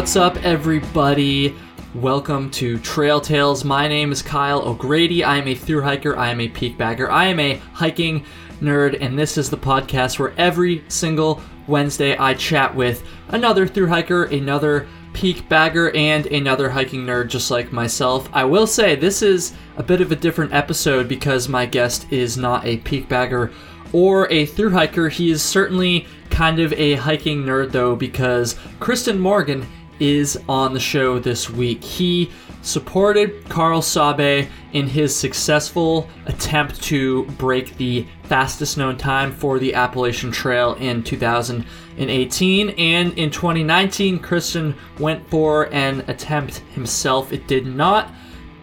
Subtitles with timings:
[0.00, 1.54] What's up, everybody?
[1.94, 3.66] Welcome to Trail Tales.
[3.66, 5.22] My name is Kyle O'Grady.
[5.22, 6.16] I am a through hiker.
[6.16, 7.10] I am a peak bagger.
[7.10, 8.24] I am a hiking
[8.62, 13.88] nerd, and this is the podcast where every single Wednesday I chat with another through
[13.88, 18.26] hiker, another peak bagger, and another hiking nerd just like myself.
[18.32, 22.38] I will say this is a bit of a different episode because my guest is
[22.38, 23.52] not a peak bagger
[23.92, 25.10] or a through hiker.
[25.10, 29.66] He is certainly kind of a hiking nerd though because Christian Morgan
[30.00, 31.84] is on the show this week.
[31.84, 32.30] He
[32.62, 39.74] supported Karel Sabbe in his successful attempt to break the fastest known time for the
[39.74, 42.70] Appalachian Trail in 2018.
[42.70, 47.32] And in 2019, Christian went for an attempt himself.
[47.32, 48.12] It did not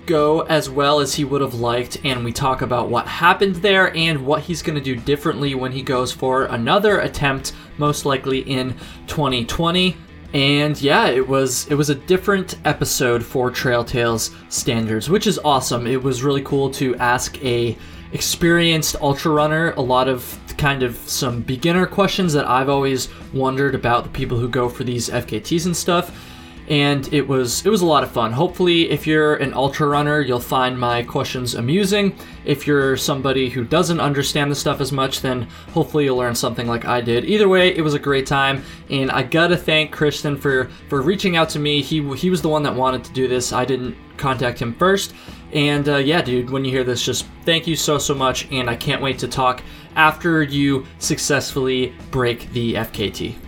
[0.06, 3.96] go as well as he would have liked, and we talk about what happened there
[3.96, 8.40] and what he's going to do differently when he goes for another attempt, most likely
[8.40, 8.74] in
[9.08, 9.98] 2020.
[10.38, 15.40] And yeah, it was it was a different episode for Trail Tales standards, which is
[15.40, 15.88] awesome.
[15.88, 17.76] It was really cool to ask a
[18.12, 23.74] experienced ultra runner a lot of kind of some beginner questions that I've always wondered
[23.74, 26.27] about the people who go for these FKTs and stuff
[26.70, 28.32] and it was it was a lot of fun.
[28.34, 32.16] Hopefully, if you're an ultra runner, you'll find my questions amusing.
[32.44, 35.44] If you're somebody who doesn't understand the stuff as much, then
[35.74, 37.26] hopefully you'll learn something like I did.
[37.26, 41.38] Either way, it was a great time, and I gotta thank Christian for for reaching
[41.38, 41.82] out to me.
[41.82, 43.54] He he was the one that wanted to do this.
[43.54, 45.14] I didn't contact him first.
[45.54, 48.70] And uh, yeah, dude, when you hear this, just thank you so so much, and
[48.70, 49.62] I can't wait to talk
[49.96, 53.47] after you successfully break the FKT.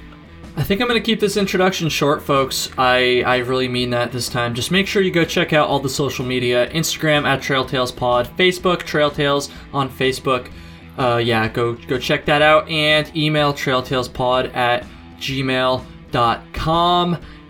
[0.60, 2.70] I think I'm going to keep this introduction short, folks.
[2.78, 4.54] I, I really mean that this time.
[4.54, 8.80] Just make sure you go check out all the social media Instagram at TrailTalesPod, Facebook,
[8.80, 10.52] Trailtales on Facebook.
[10.98, 14.86] Uh, yeah, go go check that out and email trailtalespod at
[15.20, 15.82] gmail.com.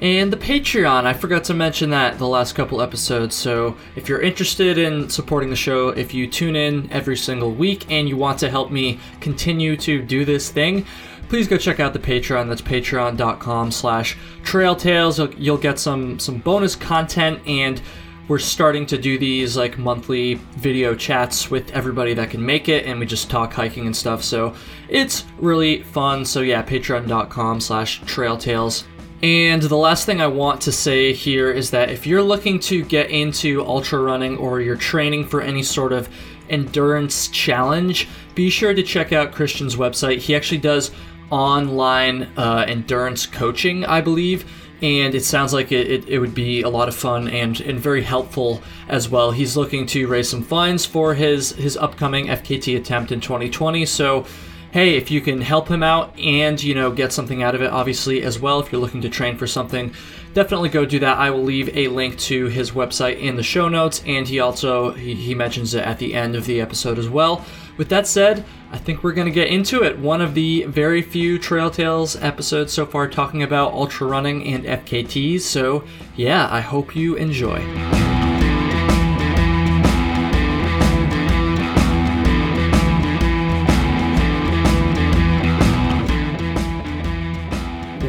[0.02, 3.36] And the Patreon, I forgot to mention that the last couple episodes.
[3.36, 7.90] So if you're interested in supporting the show, if you tune in every single week
[7.92, 10.86] and you want to help me continue to do this thing,
[11.30, 12.50] please go check out the Patreon.
[12.50, 15.18] That's patreon.com slash trailtales.
[15.18, 17.82] You'll, you'll get some, some bonus content and
[18.28, 22.86] we're starting to do these like monthly video chats with everybody that can make it
[22.86, 24.54] and we just talk hiking and stuff so
[24.88, 28.84] it's really fun so yeah patreon.com slash trailtales
[29.22, 32.84] and the last thing I want to say here is that if you're looking to
[32.86, 36.08] get into ultra running or you're training for any sort of
[36.50, 40.20] endurance challenge, be sure to check out Christian's website.
[40.20, 40.92] He actually does
[41.30, 44.46] online uh, endurance coaching, I believe.
[44.82, 47.80] And it sounds like it, it, it, would be a lot of fun and, and
[47.80, 49.32] very helpful as well.
[49.32, 53.86] He's looking to raise some funds for his, his upcoming FKT attempt in 2020.
[53.86, 54.26] So,
[54.72, 57.72] hey, if you can help him out and, you know, get something out of it,
[57.72, 59.94] obviously, as well, if you're looking to train for something,
[60.34, 61.18] definitely go do that.
[61.18, 64.02] I will leave a link to his website in the show notes.
[64.06, 67.44] And he also, he, he mentions it at the end of the episode as well.
[67.76, 69.98] With that said, I think we're going to get into it.
[69.98, 74.64] One of the very few Trail Tales episodes so far talking about ultra running and
[74.64, 75.42] FKTs.
[75.42, 75.84] So,
[76.16, 77.60] yeah, I hope you enjoy.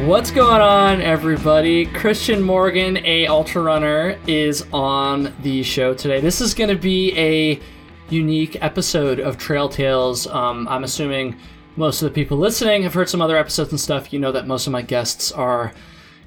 [0.05, 1.87] What's going on, everybody?
[1.87, 6.21] Christian Morgan, a ultra runner, is on the show today.
[6.21, 7.59] This is going to be a
[8.11, 10.27] unique episode of Trail Tales.
[10.27, 11.37] Um, I'm assuming
[11.75, 14.11] most of the people listening have heard some other episodes and stuff.
[14.11, 15.73] You know that most of my guests are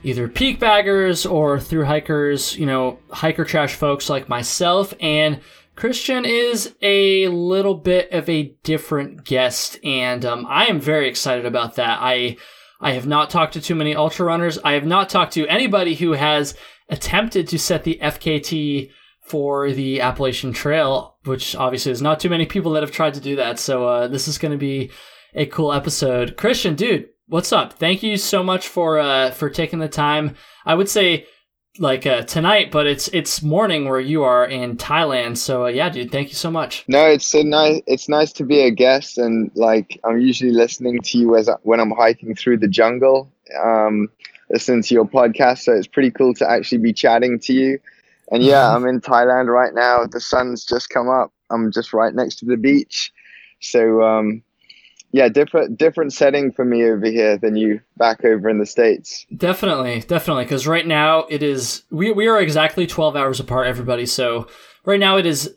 [0.03, 4.95] either peak baggers or through hikers, you know, hiker trash folks like myself.
[5.01, 5.41] And
[5.77, 11.47] Christian is a little bit of a different guest, and um, I am very excited
[11.47, 11.99] about that.
[12.01, 12.37] I
[12.81, 14.59] I have not talked to too many ultra runners.
[14.63, 16.55] I have not talked to anybody who has
[16.89, 18.91] attempted to set the FKT
[19.25, 23.21] for the Appalachian Trail, which obviously is not too many people that have tried to
[23.21, 23.59] do that.
[23.59, 24.91] So uh, this is going to be
[25.35, 26.37] a cool episode.
[26.37, 27.73] Christian, dude, what's up?
[27.73, 30.37] Thank you so much for uh, for taking the time.
[30.67, 31.27] I would say
[31.79, 35.39] like uh, tonight, but it's it's morning where you are in Thailand.
[35.39, 36.85] So uh, yeah, dude, thank you so much.
[36.87, 37.81] No, it's nice.
[37.87, 41.81] It's nice to be a guest, and like I'm usually listening to you as when
[41.81, 43.33] I'm hiking through the jungle.
[43.63, 44.11] Um,
[44.51, 47.81] listening to your podcast, so it's pretty cool to actually be chatting to you
[48.31, 50.07] and yeah, I'm in Thailand right now.
[50.07, 51.33] The sun's just come up.
[51.51, 53.13] I'm just right next to the beach.
[53.61, 54.43] So um,
[55.13, 59.25] yeah, different different setting for me over here than you back over in the states.
[59.37, 64.07] Definitely, definitely, because right now it is we we are exactly 12 hours apart, everybody.
[64.07, 64.49] So
[64.85, 65.55] right now it is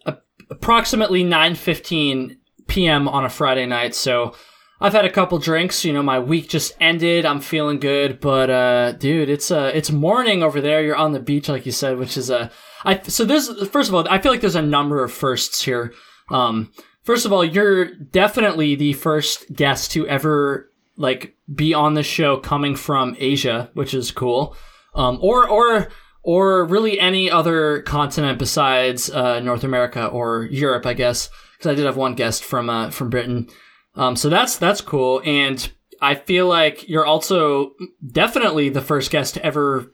[0.52, 2.38] approximately 9:15
[2.68, 3.08] p.m.
[3.08, 3.96] on a Friday night.
[3.96, 4.36] So
[4.80, 5.84] I've had a couple drinks.
[5.84, 7.26] You know, my week just ended.
[7.26, 10.84] I'm feeling good, but uh, dude, it's uh, it's morning over there.
[10.84, 12.52] You're on the beach, like you said, which is a.
[12.84, 15.94] I so there's first of all, I feel like there's a number of firsts here.
[16.30, 16.72] Um,
[17.04, 22.38] first of all, you're definitely the first guest to ever like be on the show
[22.38, 24.56] coming from Asia, which is cool.
[24.94, 25.90] Um, or or
[26.24, 31.76] or really any other continent besides uh, North America or Europe, I guess, because I
[31.76, 33.48] did have one guest from uh, from Britain.
[33.98, 35.70] Um, so that's that's cool, and
[36.02, 37.74] I feel like you're also
[38.10, 39.92] definitely the first guest to ever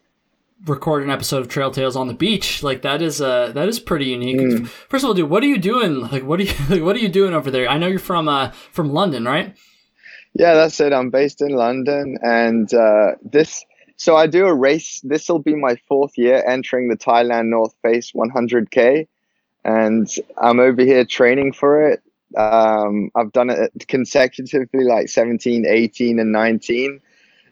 [0.65, 2.61] record an episode of Trail Tales on the beach.
[2.61, 4.37] Like that is uh that is pretty unique.
[4.37, 4.67] Mm.
[4.67, 6.01] First of all, dude, what are you doing?
[6.01, 7.67] Like what are you like, what are you doing over there?
[7.67, 9.55] I know you're from uh from London, right?
[10.33, 10.93] Yeah, that's it.
[10.93, 13.63] I'm based in London, and uh, this.
[13.97, 14.99] So I do a race.
[15.03, 19.07] This will be my fourth year entering the Thailand North Face 100k,
[19.63, 20.07] and
[20.37, 22.01] I'm over here training for it.
[22.35, 26.99] Um, I've done it consecutively like 17, 18, and 19.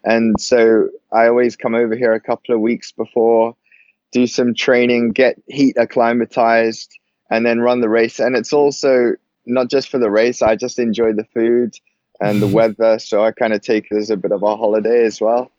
[0.04, 3.54] And so I always come over here a couple of weeks before,
[4.10, 6.98] do some training, get heat acclimatized,
[7.30, 8.18] and then run the race.
[8.18, 9.14] And it's also
[9.46, 11.74] not just for the race, I just enjoy the food
[12.20, 12.98] and the weather.
[12.98, 15.50] So I kind of take it as a bit of a holiday as well.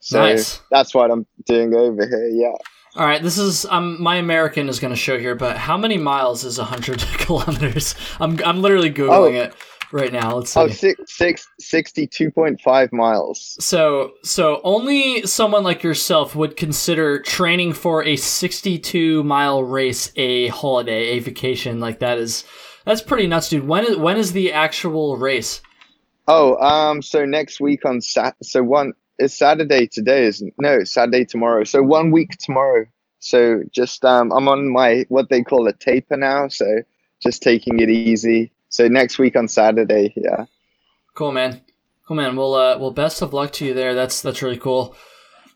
[0.00, 0.60] So nice.
[0.70, 2.28] that's what I'm doing over here.
[2.28, 2.56] Yeah.
[2.96, 5.98] All right, this is um my American is going to show here, but how many
[5.98, 7.94] miles is hundred kilometers?
[8.18, 9.42] I'm I'm literally googling oh.
[9.42, 9.54] it
[9.92, 10.36] right now.
[10.36, 10.94] Let's oh, see.
[10.98, 13.56] Oh, six, six, 62.5 miles.
[13.60, 20.48] So so only someone like yourself would consider training for a 62 mile race a
[20.48, 21.80] holiday, a vacation.
[21.80, 22.44] Like that is
[22.86, 23.68] that's pretty nuts, dude.
[23.68, 25.60] When is when is the actual race?
[26.28, 28.36] Oh, um, so next week on Sat.
[28.42, 31.64] So one it's Saturday today, isn't no Saturday tomorrow.
[31.64, 32.86] So one week tomorrow.
[33.18, 36.48] So just um, I'm on my what they call a taper now.
[36.48, 36.82] So
[37.22, 38.52] just taking it easy.
[38.68, 40.44] So next week on Saturday, yeah.
[41.14, 41.62] Cool, man.
[42.06, 42.36] Cool, man.
[42.36, 43.94] Well, uh, well, best of luck to you there.
[43.94, 44.94] That's that's really cool.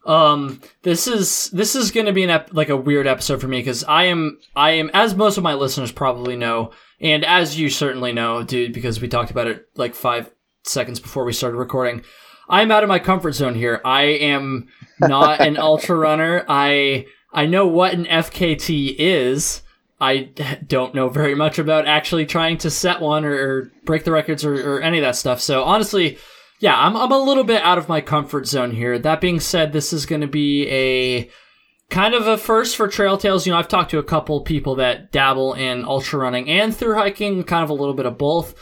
[0.07, 3.49] Um, this is this is going to be an ep- like a weird episode for
[3.49, 7.59] me because I am I am as most of my listeners probably know, and as
[7.59, 10.33] you certainly know, dude, because we talked about it like five
[10.65, 12.03] seconds before we started recording.
[12.51, 13.81] I'm out of my comfort zone here.
[13.85, 14.69] I am
[14.99, 16.45] not an ultra runner.
[16.49, 19.63] I I know what an FKT is.
[20.01, 20.31] I
[20.67, 24.45] don't know very much about actually trying to set one or, or break the records
[24.45, 25.43] or, or, any of that stuff.
[25.43, 26.17] So honestly,
[26.59, 28.99] yeah, I'm I'm a little bit out of my comfort zone here.
[28.99, 31.31] That being said, this is going to be a
[31.91, 33.47] kind of a first for Trail Tales.
[33.47, 36.95] You know, I've talked to a couple people that dabble in ultra running and through
[36.95, 38.55] hiking, kind of a little bit of both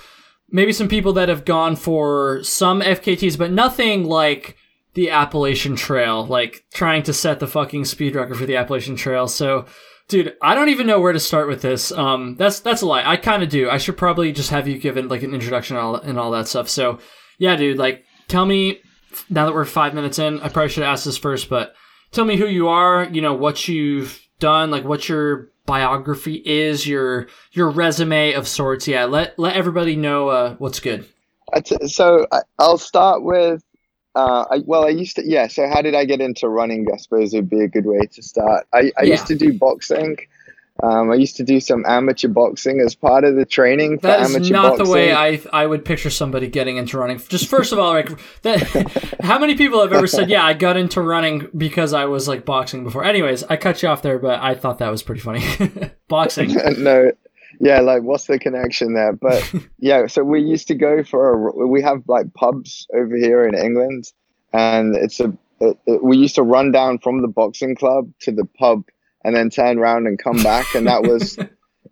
[0.50, 4.56] maybe some people that have gone for some FKTs, but nothing like
[4.94, 9.28] the Appalachian Trail, like trying to set the fucking speed record for the Appalachian Trail.
[9.28, 9.66] So,
[10.08, 11.92] dude, I don't even know where to start with this.
[11.92, 13.08] Um, that's that's a lie.
[13.08, 13.70] I kind of do.
[13.70, 16.48] I should probably just have you given like an introduction and all, and all that
[16.48, 16.68] stuff.
[16.68, 16.98] So,
[17.38, 18.80] yeah, dude, like, tell me
[19.30, 20.40] now that we're five minutes in.
[20.40, 21.74] I probably should ask this first, but
[22.10, 23.04] tell me who you are.
[23.04, 28.88] You know what you've done, like what your biography is, your your resume of sorts.
[28.88, 31.06] Yeah, let let everybody know uh, what's good.
[31.86, 32.26] So
[32.58, 33.62] I'll start with.
[34.14, 35.46] Uh, I, well, I used to, yeah.
[35.46, 36.88] So, how did I get into running?
[36.92, 38.66] I suppose would be a good way to start.
[38.72, 39.12] I, I yeah.
[39.12, 40.16] used to do boxing.
[40.80, 43.98] Um, I used to do some amateur boxing as part of the training.
[43.98, 44.32] For amateur boxing.
[44.34, 44.84] That is not boxing.
[44.86, 47.18] the way I I would picture somebody getting into running.
[47.28, 48.11] Just first of all, like
[48.42, 52.28] that, how many people have ever said, "Yeah, I got into running because I was
[52.28, 55.20] like boxing before." Anyways, I cut you off there, but I thought that was pretty
[55.20, 55.44] funny.
[56.08, 56.54] boxing.
[56.78, 57.11] no,
[57.58, 59.14] yeah, like what's the connection there?
[59.14, 63.49] But yeah, so we used to go for a, we have like pubs over here
[63.49, 64.12] in England,
[64.52, 68.30] and it's a it, it, we used to run down from the boxing club to
[68.30, 68.85] the pub
[69.25, 70.75] and then turn around and come back.
[70.75, 71.38] And that was,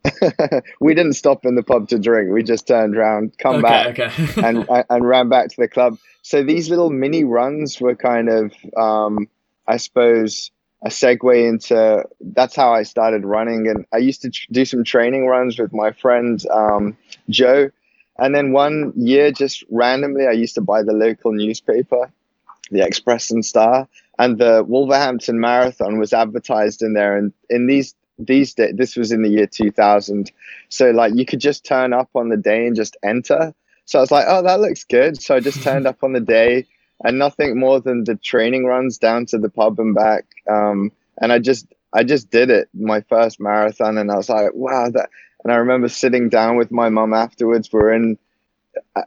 [0.81, 2.31] we didn't stop in the pub to drink.
[2.33, 4.43] We just turned around, come okay, back, okay.
[4.47, 5.99] and and ran back to the club.
[6.23, 9.29] So these little mini runs were kind of, um,
[9.67, 10.51] I suppose,
[10.85, 12.05] a segue into.
[12.21, 15.73] That's how I started running, and I used to tr- do some training runs with
[15.73, 16.97] my friend um,
[17.31, 17.71] Joe.
[18.19, 22.11] And then one year, just randomly, I used to buy the local newspaper,
[22.71, 27.17] the Express and Star, and the Wolverhampton Marathon was advertised in there.
[27.17, 30.33] And in these these days, this was in the year 2000,
[30.69, 33.55] so like you could just turn up on the day and just enter.
[33.85, 35.21] So I was like, oh, that looks good.
[35.23, 36.67] So I just turned up on the day,
[37.05, 40.25] and nothing more than the training runs down to the pub and back.
[40.51, 44.51] Um, and I just I just did it my first marathon, and I was like,
[44.55, 45.11] wow, that.
[45.45, 47.73] And I remember sitting down with my mum afterwards.
[47.73, 48.19] We're in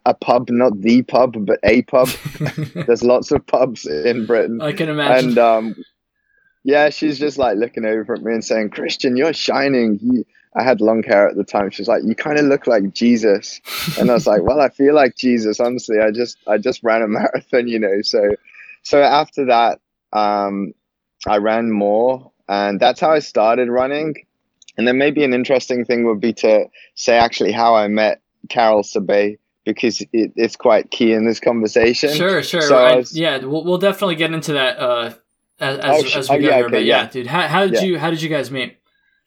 [0.05, 2.09] a pub, not the pub, but a pub.
[2.87, 4.61] There's lots of pubs in Britain.
[4.61, 5.29] I can imagine.
[5.29, 5.75] And um,
[6.63, 9.99] yeah, she's just like looking over at me and saying, "Christian, you're shining.
[10.01, 11.71] You I had long hair at the time.
[11.71, 13.61] She's like, "You kind of look like Jesus,"
[13.97, 15.59] and I was like, "Well, I feel like Jesus.
[15.59, 18.35] Honestly, I just I just ran a marathon, you know." So,
[18.83, 19.79] so after that,
[20.13, 20.73] um,
[21.25, 24.15] I ran more, and that's how I started running.
[24.77, 28.83] And then maybe an interesting thing would be to say actually how I met Karel
[28.83, 32.13] Sabbe because it, it's quite key in this conversation.
[32.13, 32.61] Sure, sure.
[32.61, 35.13] So I, was, yeah, we'll, we'll definitely get into that uh,
[35.59, 36.65] as, oh, as we oh, go yeah, here.
[36.65, 37.81] Okay, but yeah, yeah, dude, how, how did yeah.
[37.81, 38.77] you how did you guys meet?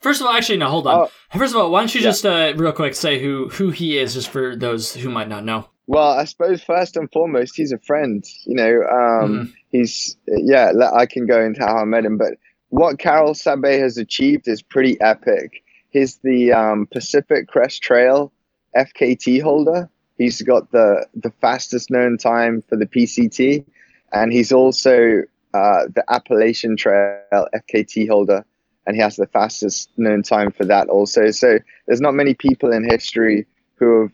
[0.01, 1.01] First of all, actually, no, hold on.
[1.01, 3.99] Oh, First of all, why don't you just uh, real quick say who who he
[3.99, 5.69] is, just for those who might not know.
[5.87, 8.25] Well, I suppose first and foremost, he's a friend.
[8.45, 9.53] You know, um, mm-hmm.
[9.71, 10.73] he's yeah.
[10.95, 12.35] I can go into how I met him, but
[12.71, 15.63] what Karel Sabbe has achieved is pretty epic.
[15.91, 18.33] He's the um, Pacific Crest Trail
[18.77, 19.91] FKT holder.
[20.19, 23.65] He's got the the fastest known time for the PCT,
[24.13, 25.23] and he's also
[25.55, 28.45] uh, the Appalachian Trail FKT holder
[28.87, 31.31] and he has the fastest known time for that also.
[31.31, 34.13] So there's not many people in history who have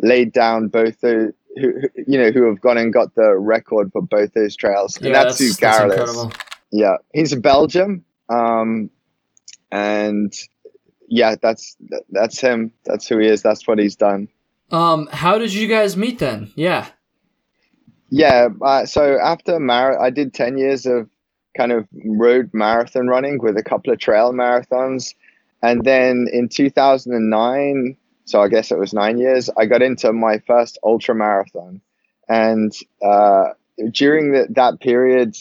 [0.00, 4.02] laid down both the who, you know who have gone and got the record for
[4.02, 5.56] both those trails, and yeah, that's, that's is.
[6.70, 8.90] Yeah, he's a Belgium, um,
[9.72, 10.34] and
[11.08, 11.76] yeah, that's
[12.10, 12.72] that's him.
[12.84, 13.42] That's who he is.
[13.42, 14.28] That's what he's done.
[14.70, 16.52] Um, how did you guys meet then?
[16.54, 16.88] Yeah.
[18.08, 21.08] Yeah, uh, so after Mar, I did ten years of
[21.56, 25.14] kind of road marathon running with a couple of trail marathons.
[25.62, 27.96] And then in 2009,
[28.26, 31.80] so I guess it was nine years, I got into my first ultra marathon.
[32.28, 33.50] And uh,
[33.90, 35.36] during the, that period,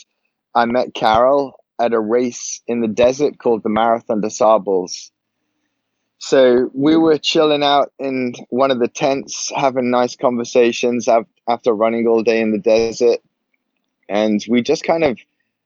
[0.53, 5.11] I met Karel at a race in the desert called the Marathon des Sables.
[6.17, 11.07] So we were chilling out in one of the tents, having nice conversations
[11.47, 13.19] after running all day in the desert.
[14.07, 15.19] And we just kind of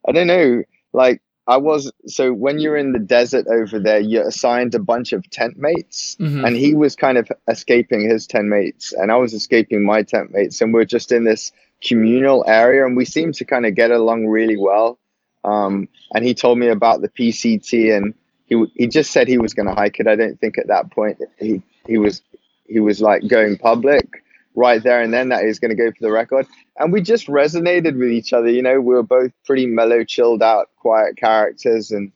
[0.07, 0.63] I don't know.
[0.93, 5.13] Like I was so when you're in the desert over there, you're assigned a bunch
[5.13, 6.45] of tent mates, mm-hmm.
[6.45, 10.31] and he was kind of escaping his tent mates, and I was escaping my tent
[10.31, 11.51] mates, and we're just in this
[11.83, 14.99] communal area, and we seemed to kind of get along really well.
[15.43, 18.13] Um, and he told me about the PCT, and
[18.49, 20.07] he he just said he was going to hike it.
[20.07, 22.21] I don't think at that point he he was
[22.67, 24.23] he was like going public
[24.55, 26.45] right there and then that he's going to go for the record.
[26.77, 28.49] And we just resonated with each other.
[28.49, 32.11] You know, we were both pretty mellow, chilled out, quiet characters, and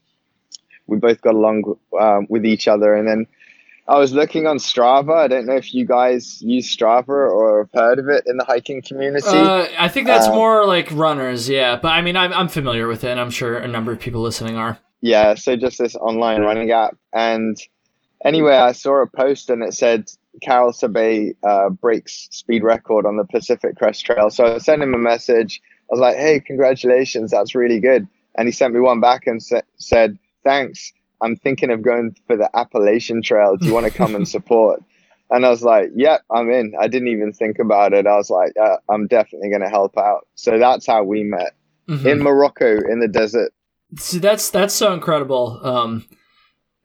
[0.87, 2.93] we both got along um, with each other.
[2.93, 3.27] And then
[3.87, 5.15] I was looking on Strava.
[5.15, 8.45] I don't know if you guys use Strava or have heard of it in the
[8.45, 9.27] hiking community.
[9.27, 11.77] Uh, I think that's uh, more like runners, yeah.
[11.77, 14.21] But I mean, I'm, I'm familiar with it, and I'm sure a number of people
[14.21, 14.79] listening are.
[15.03, 16.95] Yeah, so just this online running app.
[17.11, 17.57] And
[18.23, 20.09] anyway, I saw a post and it said
[20.41, 24.29] Karel Sabbe uh, breaks speed record on the Pacific Crest Trail.
[24.29, 25.61] So I sent him a message.
[25.91, 27.31] I was like, hey, congratulations.
[27.31, 28.07] That's really good.
[28.35, 30.93] And he sent me one back and sa- said, thanks.
[31.19, 33.57] I'm thinking of going for the Appalachian Trail.
[33.57, 34.81] Do you want to come and support?
[35.29, 36.75] And I was like, yep, I'm in.
[36.79, 38.07] I didn't even think about it.
[38.07, 40.29] I was like, uh, I'm definitely going to help out.
[40.35, 41.55] So that's how we met
[41.89, 42.07] mm-hmm.
[42.07, 43.51] in Morocco in the desert.
[43.97, 45.59] See, that's that's so incredible.
[45.63, 46.05] Um,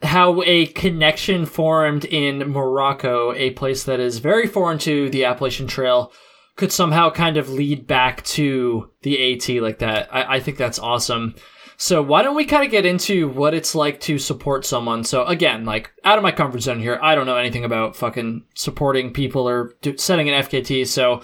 [0.02, 5.66] how a connection formed in Morocco, a place that is very foreign to the Appalachian
[5.66, 6.12] Trail,
[6.56, 10.08] could somehow kind of lead back to the AT like that.
[10.14, 11.34] I, I think that's awesome.
[11.80, 15.04] So why don't we kind of get into what it's like to support someone?
[15.04, 18.44] So again, like out of my comfort zone here, I don't know anything about fucking
[18.54, 20.88] supporting people or do, setting an FKT.
[20.88, 21.22] So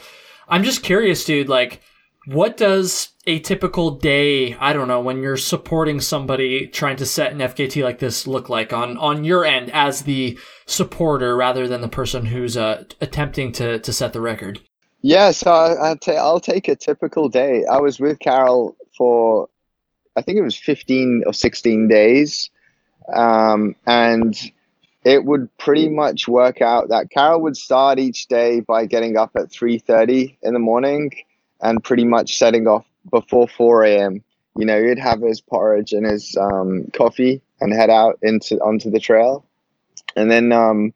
[0.49, 1.49] I'm just curious, dude.
[1.49, 1.81] Like,
[2.27, 7.33] what does a typical day, I don't know, when you're supporting somebody trying to set
[7.33, 11.81] an FKT like this look like on, on your end as the supporter rather than
[11.81, 14.61] the person who's uh, attempting to, to set the record?
[15.03, 17.65] Yeah, so I, will ta- I'll take a typical day.
[17.71, 19.49] I was with Karel for,
[20.17, 22.51] I think it was 15 or 16 days.
[23.15, 24.35] Um, and
[25.05, 29.33] it would pretty much work out that Karel would start each day by getting up
[29.37, 31.11] at 3.30 in the morning
[31.61, 34.23] and pretty much setting off before 4 a.m.
[34.57, 38.91] You know, he'd have his porridge and his um, coffee and head out into onto
[38.91, 39.45] the trail.
[40.17, 40.93] And then um,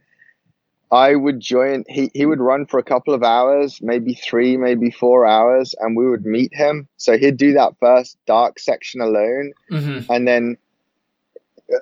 [0.91, 1.85] I would join.
[1.89, 5.97] He he would run for a couple of hours, maybe three, maybe four hours, and
[5.97, 6.89] we would meet him.
[6.97, 10.11] So he'd do that first dark section alone, mm-hmm.
[10.11, 10.57] and then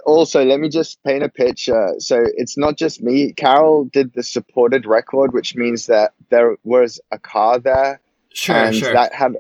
[0.04, 1.94] also let me just paint a picture.
[1.98, 3.32] So it's not just me.
[3.32, 8.00] Karel did the supported record, which means that there was a car there,
[8.36, 8.92] sure, and sure.
[8.92, 9.36] that had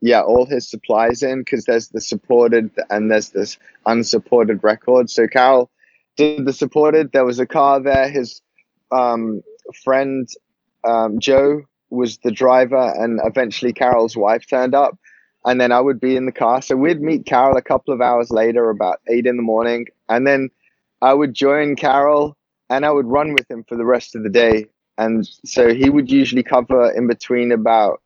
[0.00, 5.26] yeah all his supplies in because there's the supported and there's this unsupported record so
[5.26, 5.70] Karel
[6.16, 8.40] did the supported there was a car there his
[8.92, 9.42] um,
[9.84, 10.28] friend
[10.84, 14.98] um, joe was the driver and eventually Karel's wife turned up
[15.44, 18.00] and then i would be in the car so we'd meet Karel a couple of
[18.00, 20.50] hours later about eight in the morning and then
[21.00, 22.36] i would join Karel
[22.68, 24.66] and I would run with him for the rest of the day.
[24.98, 28.00] And so he would usually cover in between about.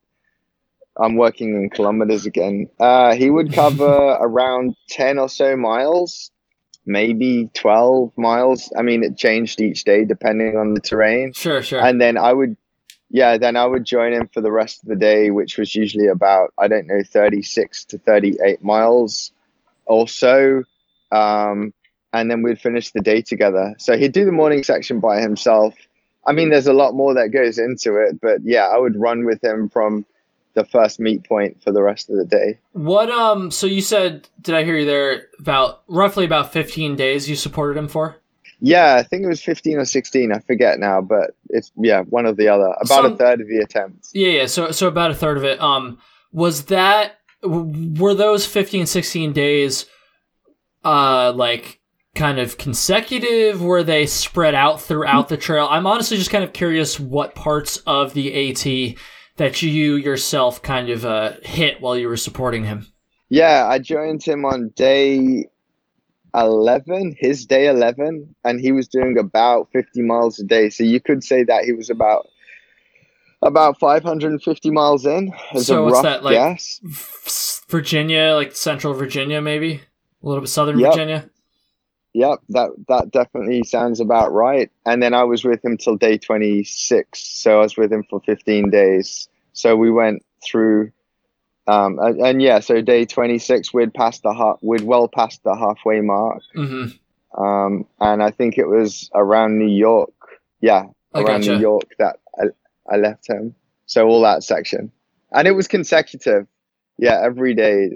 [0.96, 2.68] I'm working in kilometers again.
[2.78, 6.30] Uh, he would cover around ten or so miles,
[6.86, 8.72] maybe twelve miles.
[8.76, 11.32] I mean, it changed each day depending on the terrain.
[11.32, 11.80] Sure, sure.
[11.80, 12.56] And then I would,
[13.10, 16.06] yeah, then I would join him for the rest of the day, which was usually
[16.06, 19.32] about I don't know, thirty six to thirty eight miles,
[19.86, 20.64] or so.
[21.12, 21.72] Um,
[22.12, 23.74] and then we'd finish the day together.
[23.78, 25.74] So he'd do the morning section by himself.
[26.26, 29.24] I mean, there's a lot more that goes into it, but yeah, I would run
[29.24, 30.04] with him from
[30.54, 32.58] the first meet point for the rest of the day.
[32.72, 33.50] what um?
[33.50, 35.28] So you said, did I hear you there?
[35.38, 38.16] About roughly about fifteen days you supported him for.
[38.62, 40.32] Yeah, I think it was 15 or 16.
[40.32, 42.66] I forget now, but it's yeah, one or the other.
[42.66, 44.10] About Some- a third of the attempts.
[44.12, 44.46] Yeah, yeah.
[44.46, 45.58] So so about a third of it.
[45.62, 45.98] Um,
[46.30, 49.86] was that were those 15, 16 days,
[50.84, 51.80] uh, like
[52.14, 53.62] kind of consecutive?
[53.62, 55.66] Were they spread out throughout the trail?
[55.70, 58.96] I'm honestly just kind of curious what parts of the AT
[59.40, 62.86] that you yourself kind of uh hit while you were supporting him.
[63.30, 65.46] Yeah, I joined him on day
[66.34, 70.68] 11, his day 11, and he was doing about 50 miles a day.
[70.68, 72.26] So you could say that he was about
[73.42, 77.64] about 550 miles in as So a what's rough that, like- guess.
[77.68, 79.80] Virginia, like central Virginia, maybe
[80.22, 80.92] a little bit southern Yep.
[80.92, 81.30] Virginia.
[82.12, 84.70] Yep, that that definitely sounds about right.
[84.84, 88.20] And then I was with him till day 26, so I was with him for
[88.20, 89.28] 15 days.
[89.52, 90.90] So we went through,
[91.68, 95.54] um, and, and yeah, so day 26 we'd passed the half, we'd well past the
[95.54, 96.86] halfway mark, hmm
[97.38, 100.12] um, and I think it was around New York.
[100.60, 101.54] Yeah, I around gotcha.
[101.54, 102.46] New York that I,
[102.92, 103.54] I left him.
[103.86, 104.90] So all that section,
[105.30, 106.46] and it was consecutive.
[106.98, 107.88] Yeah, every day.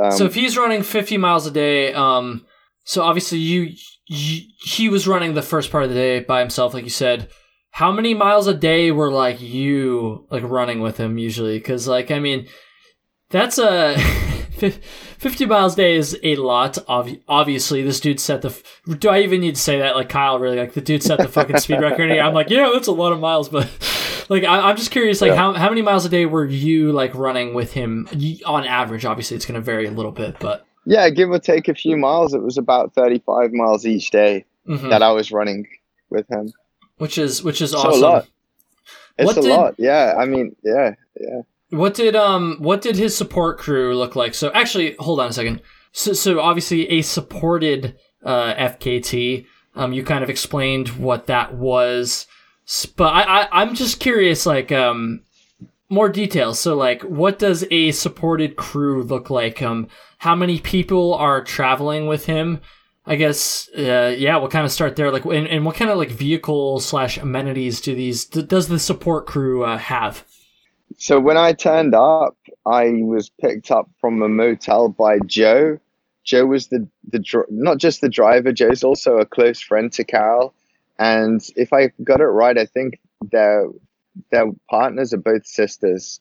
[0.00, 2.46] Um, so if he's running 50 miles a day, um,
[2.86, 3.74] so obviously you,
[4.06, 7.28] you, he was running the first part of the day by himself, like you said.
[7.72, 11.58] How many miles a day were like you like running with him usually?
[11.58, 12.46] Because like I mean,
[13.28, 13.98] that's a
[15.18, 16.78] 50 miles a day is a lot.
[16.88, 18.48] Ob- obviously, this dude set the.
[18.48, 18.62] f-
[18.98, 19.94] Do I even need to say that?
[19.96, 20.56] Like Kyle, really?
[20.56, 22.10] Like the dude set the fucking speed record.
[22.10, 23.68] I'm like, yeah, that's a lot of miles, but
[24.30, 25.36] like I, I'm just curious, like Yeah.
[25.36, 29.04] how how many miles a day were you like running with him y- on average?
[29.04, 31.96] Obviously, it's going to vary a little bit, but yeah, give or take a few
[31.96, 32.32] miles.
[32.32, 34.88] It was about 35 miles each day mhm.
[34.90, 35.66] that I was running
[36.10, 36.52] with him.
[36.98, 38.00] which is which is a awesome.
[38.00, 38.26] lot.
[39.18, 39.74] It's What a did- lot.
[39.78, 41.42] Yeah, I mean, yeah, yeah.
[41.70, 44.34] What did um what did his support crew look like?
[44.34, 45.60] So actually, hold on a second.
[45.92, 49.46] So so obviously a supported uh, FKT.
[49.74, 52.26] Um, you kind of explained what that was,
[52.96, 55.22] but I, I I'm just curious, like um
[55.88, 56.58] more details.
[56.60, 59.60] So like, what does a supported crew look like?
[59.62, 59.88] Um,
[60.26, 62.60] how many people are traveling with him?
[63.06, 65.12] I guess, uh, yeah, we'll kind of start there.
[65.12, 69.26] Like, and, and what kind of like vehicle slash amenities do these does the support
[69.26, 70.24] crew uh, have?
[70.96, 72.36] So when I turned up,
[72.66, 75.78] I was picked up from a motel by Joe.
[76.24, 78.50] Joe was the the not just the driver.
[78.50, 80.52] Joe's also a close friend to Karel,
[80.98, 82.98] and if I got it right, I think
[83.30, 83.68] their
[84.32, 86.18] their partners are both sisters.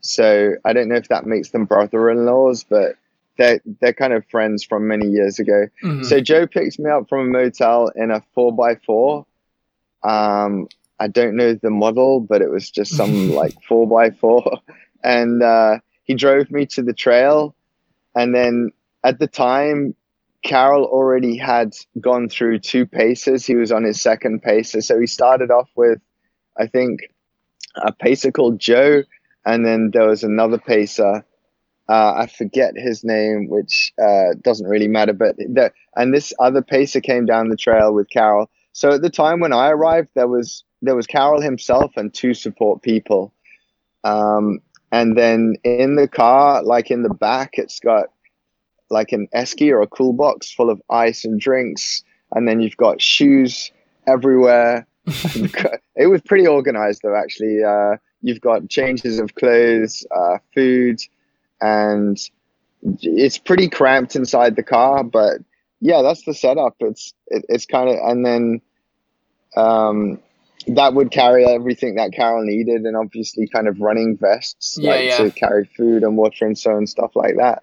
[0.00, 2.96] So I don't know if that makes them brother-in-laws, but
[3.36, 5.66] they're they're kind of friends from many years ago.
[5.82, 6.04] Mhm.
[6.04, 9.26] So Joe picked me up from a motel in a four by four.
[10.02, 10.68] Um,
[10.98, 14.60] I don't know the model, but it was just some like four by four,
[15.04, 17.54] and uh, he drove me to the trail.
[18.14, 18.70] And then
[19.04, 19.94] at the time,
[20.42, 23.44] Karel already had gone through two paces.
[23.44, 26.00] He was on his second pacer, so he started off with,
[26.58, 27.00] I think,
[27.74, 29.02] a pacer called Joe,
[29.44, 31.24] and then there was another pacer.
[31.88, 35.12] Uh, I forget his name, which uh, doesn't really matter.
[35.12, 38.50] But the, and this other pacer came down the trail with Karel.
[38.72, 42.34] So at the time when I arrived, there was there was Karel himself and two
[42.34, 43.32] support people.
[44.04, 44.60] Um,
[44.92, 48.06] and then in the car, like in the back, it's got
[48.90, 52.04] like an esky or a cool box full of ice and drinks.
[52.32, 53.70] And then you've got shoes
[54.06, 54.86] everywhere.
[55.96, 57.62] it was pretty organized though, actually.
[57.64, 61.00] Uh, you've got changes of clothes, uh, food,
[61.60, 62.18] and
[63.00, 65.02] it's pretty cramped inside the car.
[65.04, 65.38] But
[65.80, 66.76] yeah, that's the setup.
[66.80, 68.60] It's it, it's kind of and then
[69.56, 70.20] um,
[70.68, 75.04] that would carry everything that Karel needed, and obviously kind of running vests, Yeah, like
[75.04, 75.16] yeah.
[75.18, 77.62] to carry food and water and so and stuff like that.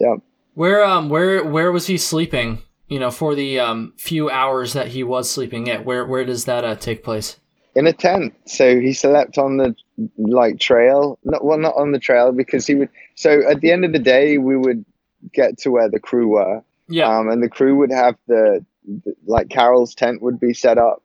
[0.00, 0.16] Yeah.
[0.54, 2.58] Where um where where was he sleeping?
[2.88, 6.44] You know, for the um few hours that he was sleeping at, where where does
[6.44, 7.38] that uh, take place?
[7.74, 8.34] in a tent.
[8.44, 9.74] So he slept on the
[10.16, 11.18] like trail.
[11.24, 12.90] Not well, not on the trail because he would.
[13.14, 14.84] So at the end of the day, we would
[15.32, 19.14] get to where the crew were, Yeah, um, and the crew would have the, the
[19.26, 21.02] like Karel's tent would be set up,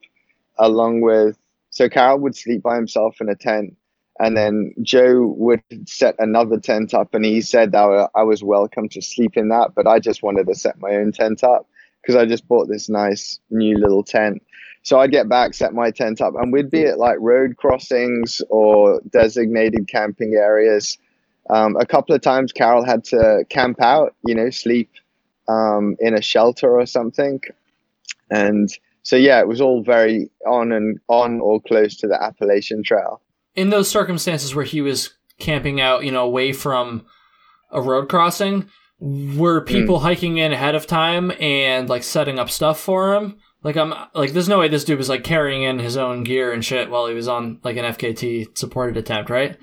[0.58, 1.38] along with
[1.70, 3.78] so Karel would sleep by himself in a tent,
[4.20, 8.90] and then Joe would set another tent up, and he said that I was welcome
[8.90, 11.68] to sleep in that, but I just wanted to set my own tent up
[12.02, 14.42] because I just bought this nice new little tent.
[14.88, 18.42] So I'd get back, set my tent up, and we'd be at like road crossings
[18.50, 20.98] or designated camping areas.
[21.50, 24.90] Um, a couple of times, Karel had to camp out, you know, sleep
[25.50, 27.42] um, in a shelter or something.
[28.32, 28.70] And
[29.04, 33.20] so, yeah, it was all very on and on or close to the Appalachian Trail.
[33.56, 37.06] In those circumstances where he was camping out, you know, away from
[37.72, 38.70] a road crossing,
[39.02, 40.04] were people mm.
[40.04, 43.38] hiking in ahead of time and like setting up stuff for him?
[43.68, 46.54] Like I'm like, there's no way this dude was like carrying in his own gear
[46.54, 49.60] and shit while he was on like an FKT supported attempt, right?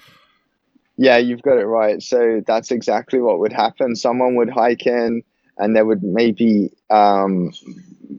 [0.98, 2.02] Yeah, you've got it right.
[2.02, 3.96] So that's exactly what would happen.
[3.96, 5.22] Someone would hike in,
[5.56, 7.54] and they would maybe um,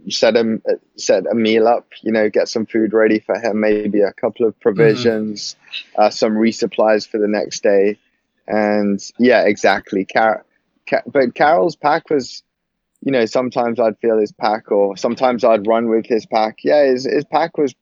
[0.10, 0.60] set a
[0.98, 1.86] set a meal up.
[2.02, 3.60] You know, get some food ready for him.
[3.60, 6.02] Maybe a couple of provisions, mm-hmm.
[6.02, 8.00] uh, some resupplies for the next day,
[8.48, 10.04] and yeah, exactly.
[10.04, 10.46] Car-
[10.90, 12.42] Car- but Karel's pack was
[13.06, 16.58] you know, sometimes I'd feel his pack or sometimes I'd run with his pack.
[16.64, 17.74] Yeah, his, his pack was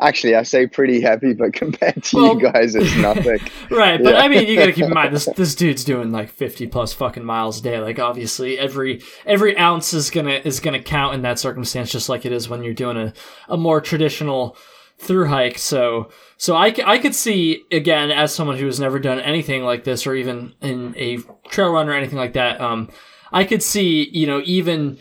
[0.00, 3.40] actually I say pretty heavy, but compared to well, you guys, it's nothing.
[3.70, 6.30] right, but I mean, you got to keep in mind this this dude's doing like
[6.30, 7.80] fifty plus fucking miles a day.
[7.80, 12.24] Like obviously, every every ounce is gonna is gonna count in that circumstance, just like
[12.24, 13.12] it is when you're doing a
[13.48, 14.56] a more traditional
[14.96, 15.58] through hike.
[15.58, 19.82] So so I I could see again as someone who has never done anything like
[19.82, 22.60] this or even in a trail run or anything like that.
[22.60, 22.88] Um,
[23.32, 24.98] I could see, you know, even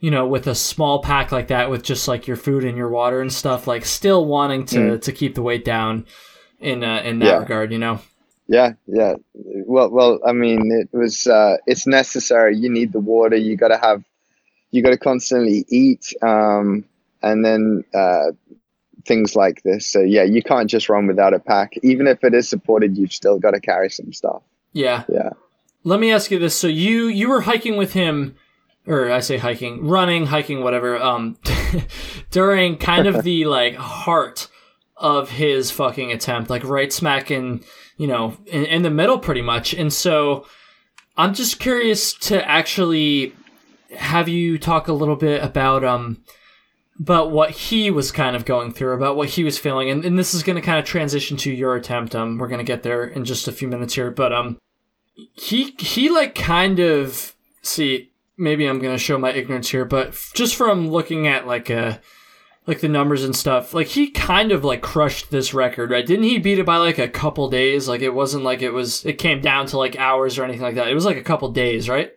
[0.00, 2.90] you know, with a small pack like that, with just like your food and your
[2.90, 5.02] water and stuff, like still wanting to mm.
[5.02, 6.04] to keep the weight down
[6.60, 7.38] in uh, in that yeah.
[7.38, 8.00] regard, you know.
[8.46, 9.14] Yeah, yeah.
[9.32, 10.20] Well, well.
[10.26, 11.26] I mean, it was.
[11.26, 12.54] Uh, it's necessary.
[12.56, 13.36] You need the water.
[13.36, 14.04] You got to have.
[14.70, 16.84] You got to constantly eat, um,
[17.22, 18.32] and then uh,
[19.06, 19.86] things like this.
[19.86, 21.78] So yeah, you can't just run without a pack.
[21.82, 24.42] Even if it is supported, you've still got to carry some stuff.
[24.74, 25.04] Yeah.
[25.08, 25.30] Yeah.
[25.84, 28.36] Let me ask you this: so you you were hiking with him,
[28.86, 31.36] or I say hiking, running, hiking, whatever, um,
[32.30, 34.48] during kind of the like heart
[34.96, 37.62] of his fucking attempt, like right smack in
[37.98, 39.74] you know in, in the middle, pretty much.
[39.74, 40.46] And so
[41.18, 43.34] I'm just curious to actually
[43.94, 46.24] have you talk a little bit about um
[46.98, 50.18] about what he was kind of going through, about what he was feeling, and, and
[50.18, 52.14] this is going to kind of transition to your attempt.
[52.14, 54.58] Um, we're going to get there in just a few minutes here, but um,
[55.14, 60.56] he he like kind of see maybe I'm gonna show my ignorance here, but just
[60.56, 61.98] from looking at like uh
[62.66, 66.06] like the numbers and stuff, like he kind of like crushed this record, right?
[66.06, 67.88] Didn't he beat it by like a couple days?
[67.88, 70.74] Like it wasn't like it was it came down to like hours or anything like
[70.76, 70.88] that.
[70.88, 72.12] It was like a couple days, right?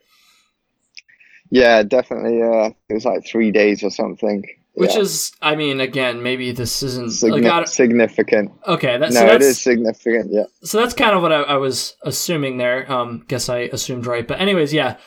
[1.50, 2.42] Yeah, definitely.
[2.42, 4.44] Uh, it was like three days or something.
[4.78, 5.02] Which yeah.
[5.02, 8.52] is, I mean, again, maybe this isn't Signi- like, significant.
[8.68, 10.32] Okay, that's no, so it is significant.
[10.32, 10.44] Yeah.
[10.62, 12.90] So that's kind of what I, I, was assuming there.
[12.92, 14.98] Um, guess I assumed right, but anyways, yeah.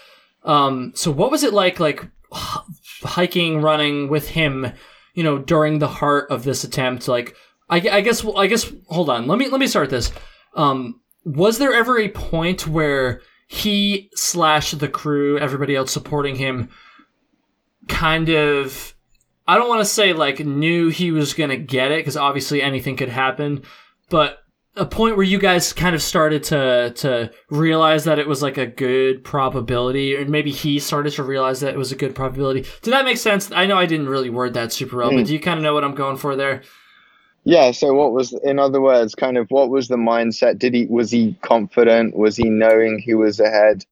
[0.43, 4.73] Um, so what was it like, like hiking, running with him?
[5.15, 7.37] You know, during the heart of this attempt, like
[7.69, 8.73] I, I guess, I guess.
[8.89, 10.11] Hold on, let me let me start this.
[10.57, 16.71] Um, was there ever a point where he slash the crew, everybody else supporting him,
[17.89, 18.95] kind of
[19.51, 22.63] I don't want to say like knew he was going to get it because obviously
[22.63, 23.65] anything could happen,
[24.09, 24.39] but
[24.77, 28.59] a point where you guys kind of started to to realize that it was like
[28.59, 32.65] a good probability or maybe he started to realize that it was a good probability.
[32.83, 33.51] Did that make sense?
[33.51, 35.17] I know I didn't really word that super well, mm.
[35.17, 36.63] but do you kind of know what I'm going for there?
[37.43, 40.61] Yeah, so what was in other words, kind of what was the mindset?
[40.61, 42.17] Did he was he confident?
[42.17, 43.85] Was he knowing he was ahead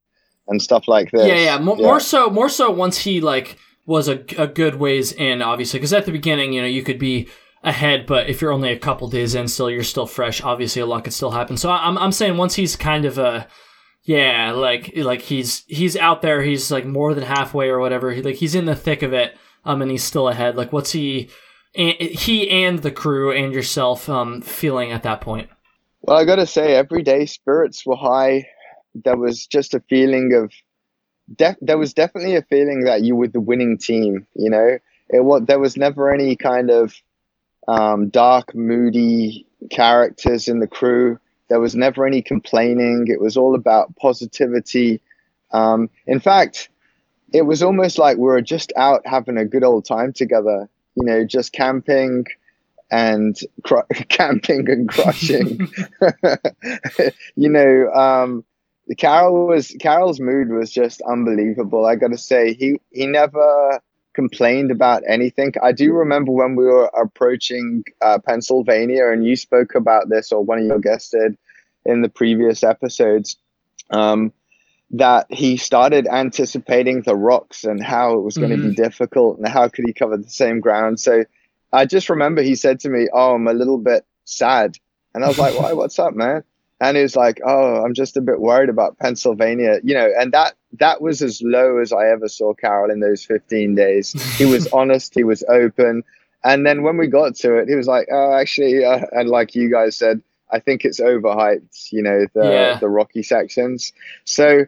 [0.47, 1.27] and stuff like this?
[1.27, 1.85] Yeah, yeah, more, yeah.
[1.85, 5.95] more so more so once he like was a, a good ways in, obviously, because
[5.95, 7.27] at the beginning, you know, you could be
[7.65, 10.43] ahead, but if you're only a couple days in, still you're still fresh.
[10.43, 11.57] Obviously, a lot could still happen.
[11.57, 13.49] So I'm I'm saying once he's kind of a
[14.05, 18.13] yeah, like like he's he's out there, he's like more than halfway or whatever.
[18.13, 20.55] He, like he's in the thick of it, um, and he's still ahead.
[20.55, 21.31] Like what's he,
[21.73, 25.49] he and the crew and yourself, um, feeling at that point?
[26.03, 28.47] Well, I gotta say, every day spirits were high.
[28.95, 30.53] There was just a feeling of
[31.37, 34.27] def- there was definitely a feeling that you were the winning team.
[34.35, 36.95] You know, it was there was never any kind of
[37.67, 41.19] um, dark, moody characters in the crew.
[41.49, 43.07] There was never any complaining.
[43.09, 45.01] It was all about positivity.
[45.51, 46.69] Um, in fact,
[47.33, 50.69] it was almost like we were just out having a good old time together.
[50.95, 52.25] You know, just camping
[52.91, 55.69] and cr- camping and crushing.
[57.37, 58.45] you know, um,
[58.97, 61.85] Karel was Karel's mood was just unbelievable.
[61.87, 63.81] I got to say, he he never
[64.15, 65.53] complained about anything.
[65.63, 70.43] I do remember when we were approaching uh, Pennsylvania, and you spoke about this, or
[70.43, 71.37] one of your guests did
[71.85, 73.37] in the previous episodes.
[73.91, 74.33] Um,
[74.91, 78.63] that he started anticipating the rocks and how it was going Mm-hmm.
[78.63, 80.99] to be difficult and how could he cover the same ground.
[80.99, 81.25] So
[81.73, 84.79] I just remember he said to me, "Oh, I'm a little bit sad,"
[85.15, 85.75] and I was like, "Why?
[85.75, 86.43] What's up, man?"
[86.81, 90.33] And he was like, "Oh, I'm just a bit worried about Pennsylvania, you know." And
[90.33, 94.17] that that was as low as I ever saw Karel in those 15 days.
[94.37, 96.05] He was honest, he was open,
[96.45, 99.55] and then when we got to it, he was like, "Oh, actually," uh, and like
[99.57, 102.79] you guys said, I think it's overhyped, you know, the Yeah.
[102.81, 103.93] the rocky sections.
[104.25, 104.67] So.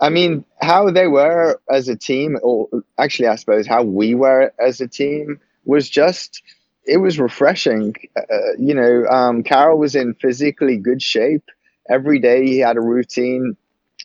[0.00, 4.52] I mean, how they were as a team, or actually, I suppose how we were
[4.58, 6.42] as a team was just,
[6.86, 7.94] it was refreshing.
[8.16, 11.44] Uh, you know, um, Karel was in physically good shape.
[11.88, 13.56] Every day he had a routine.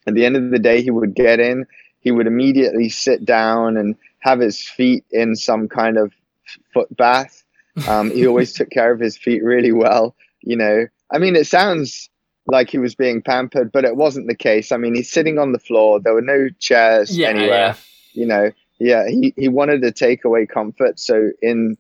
[0.08, 1.66] At the end of the day, he would get in,
[2.00, 6.14] he would immediately sit down and have his feet in some kind of
[6.74, 7.44] foot bath.
[7.88, 10.14] Um, he always took care of his feet really well.
[10.42, 12.10] You know, I mean, it sounds
[12.46, 14.74] like he was being pampered, but it wasn't the case.
[14.74, 16.02] I mean, he's sitting on the floor.
[16.02, 17.50] There were no chairs yeah, anywhere.
[17.50, 17.76] yeah.
[18.12, 21.00] You know, yeah, he, he wanted to take away comfort.
[21.00, 21.78] So in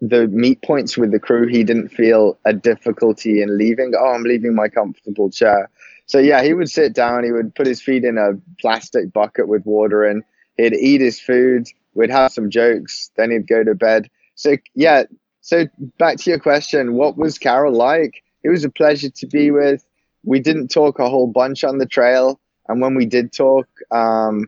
[0.00, 3.92] the meet points with the crew, he didn't feel a difficulty in leaving.
[3.98, 5.68] Oh, I'm leaving my comfortable chair.
[6.06, 7.24] So yeah, he would sit down.
[7.24, 10.22] He would put his feet in a plastic bucket with water in.
[10.56, 11.68] He'd eat his food.
[11.94, 13.10] We'd have some jokes.
[13.16, 14.10] Then he'd go to bed.
[14.34, 15.04] So yeah.
[15.42, 15.66] So
[15.98, 18.22] back to your question, what was Karel like?
[18.42, 19.84] It was a pleasure to be with.
[20.24, 24.46] We didn't talk a whole bunch on the trail, and when we did talk, um,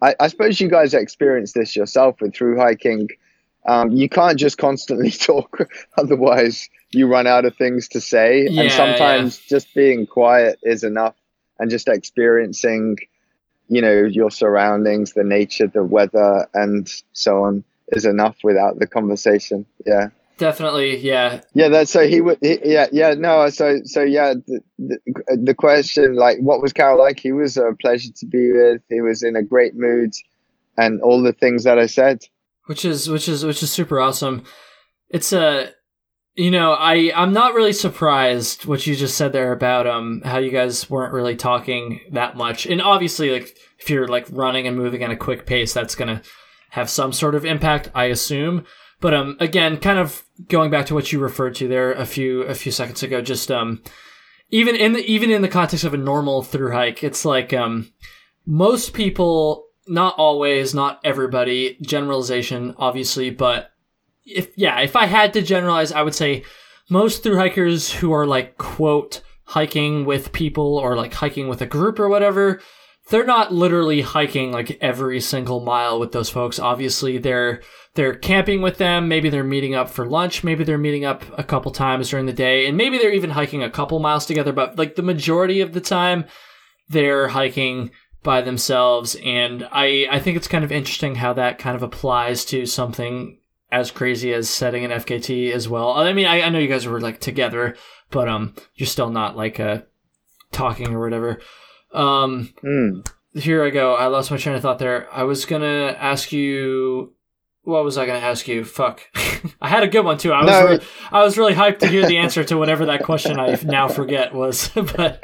[0.00, 3.08] I, I suppose you guys experienced this yourself with through hiking.
[3.66, 8.46] Um, you can't just constantly talk, otherwise you run out of things to say.
[8.48, 11.14] Yeah, and sometimes just being quiet is enough,
[11.58, 12.96] and just experiencing,
[13.68, 18.86] you know, your surroundings, the nature, the weather, and so on is enough without the
[18.86, 19.66] conversation.
[19.84, 20.08] Yeah.
[20.38, 21.40] Definitely, yeah.
[21.52, 22.38] Yeah, that's so he would.
[22.40, 23.50] He, yeah, yeah, no.
[23.50, 24.34] So, so yeah.
[24.34, 24.98] The, the,
[25.42, 27.18] the question, like, what was Karel like?
[27.18, 28.80] He was a pleasure to be with.
[28.88, 30.14] He was in a great mood,
[30.76, 32.24] and all the things that I said.
[32.68, 34.44] Which is which is which is super awesome.
[35.08, 35.70] It's a
[36.34, 40.38] you know, I I'm not really surprised what you just said there about um how
[40.38, 42.66] you guys weren't really talking that much.
[42.66, 46.20] And obviously like if you're like running and moving at a quick pace, that's to
[46.70, 48.66] have some sort of impact, I assume.
[49.00, 52.42] But um again, kind of going back to what you referred to there a few
[52.42, 53.82] a few seconds ago, just um
[54.50, 57.90] even in the even in the context of a normal through hike, it's like um
[58.44, 63.70] most people not always, not everybody, generalization obviously, but
[64.24, 66.44] if yeah, if I had to generalize, I would say
[66.90, 71.66] most through hikers who are like quote hiking with people or like hiking with a
[71.66, 72.60] group or whatever,
[73.10, 76.58] they're not literally hiking like every single mile with those folks.
[76.58, 77.62] Obviously, they're
[77.94, 81.42] they're camping with them, maybe they're meeting up for lunch, maybe they're meeting up a
[81.42, 84.78] couple times during the day, and maybe they're even hiking a couple miles together, but
[84.78, 86.24] like the majority of the time
[86.88, 87.90] they're hiking
[88.28, 92.44] by themselves and I I think it's kind of interesting how that kind of applies
[92.46, 93.38] to something
[93.72, 95.92] as crazy as setting an FKT as well.
[95.92, 97.74] I mean, I, I know you guys were like together,
[98.10, 99.78] but um, you're still not like uh
[100.52, 101.40] talking or whatever.
[101.94, 103.08] Um, Mm.
[103.32, 103.94] here I go.
[103.94, 105.08] I lost my train of thought there.
[105.10, 107.14] I was gonna ask you.
[107.68, 108.64] What was I gonna ask you?
[108.64, 109.02] Fuck.
[109.60, 110.32] I had a good one too.
[110.32, 110.66] I was No.
[110.68, 110.80] re-
[111.12, 114.32] I was really hyped to hear the answer to whatever that question I now forget
[114.32, 114.68] was.
[114.74, 115.22] but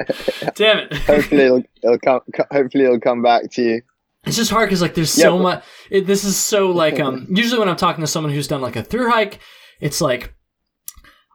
[0.55, 0.93] damn it.
[0.93, 2.19] Hopefully, it'll, it'll come.
[2.51, 3.81] Hopefully, it'll come back to you.
[4.25, 5.63] It's just hard because like there's so much.
[5.89, 7.25] It, this is so like um.
[7.31, 9.39] Usually when I'm talking to someone who's done like a through hike,
[9.79, 10.35] it's like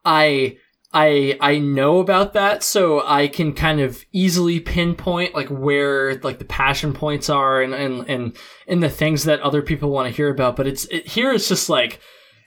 [0.05, 0.59] I
[0.92, 6.38] I I know about that, so I can kind of easily pinpoint like where like
[6.38, 10.14] the passion points are and and and, and the things that other people want to
[10.14, 10.57] hear about.
[10.57, 12.00] But it's it, here it's just like.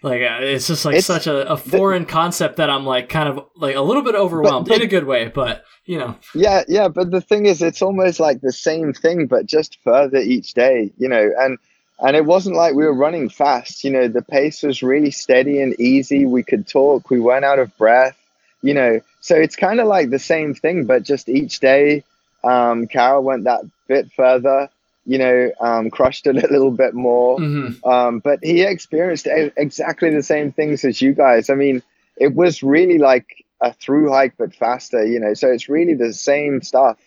[0.05, 3.29] Like uh, it's just like It's- such a, a foreign concept that I'm like kind
[3.29, 6.63] of like a little bit overwhelmed but- in a good way, but you know, Yeah,
[6.67, 10.55] yeah, but the thing is, it's almost like the same thing, but just further each
[10.55, 11.31] day, you know.
[11.39, 11.57] And
[11.99, 14.09] and it wasn't like we were running fast, you know.
[14.09, 16.25] The pace was really steady and easy.
[16.25, 17.09] We could talk.
[17.09, 18.17] We weren't out of breath,
[18.63, 18.99] you know.
[19.21, 22.03] So it's kind of like the same thing, but just each day,
[22.43, 24.69] um, Karel went that bit further,
[25.05, 27.37] you know, um, crushed it a little bit more.
[27.37, 27.85] mhm.
[27.85, 31.49] Um, but he experienced exactly the same things as you guys.
[31.49, 31.83] I mean,
[32.17, 33.27] it was really like
[33.61, 35.33] a through hike, but faster, you know.
[35.33, 36.97] So it's really the same stuff.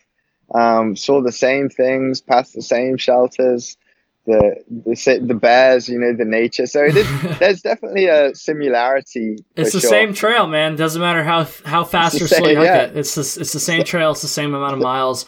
[0.55, 3.77] Um, saw the same things, passed the same shelters,
[4.27, 6.67] the the the bears, you know, the nature.
[6.67, 7.09] So it is.
[7.39, 9.37] there's definitely a similarity.
[9.57, 9.91] It's the sure.
[9.91, 10.77] same trail, man.
[10.77, 12.97] Doesn't matter how how fast or slow you hike it.
[12.97, 14.13] It's the it's the same trail.
[14.13, 15.27] It's the same amount of miles.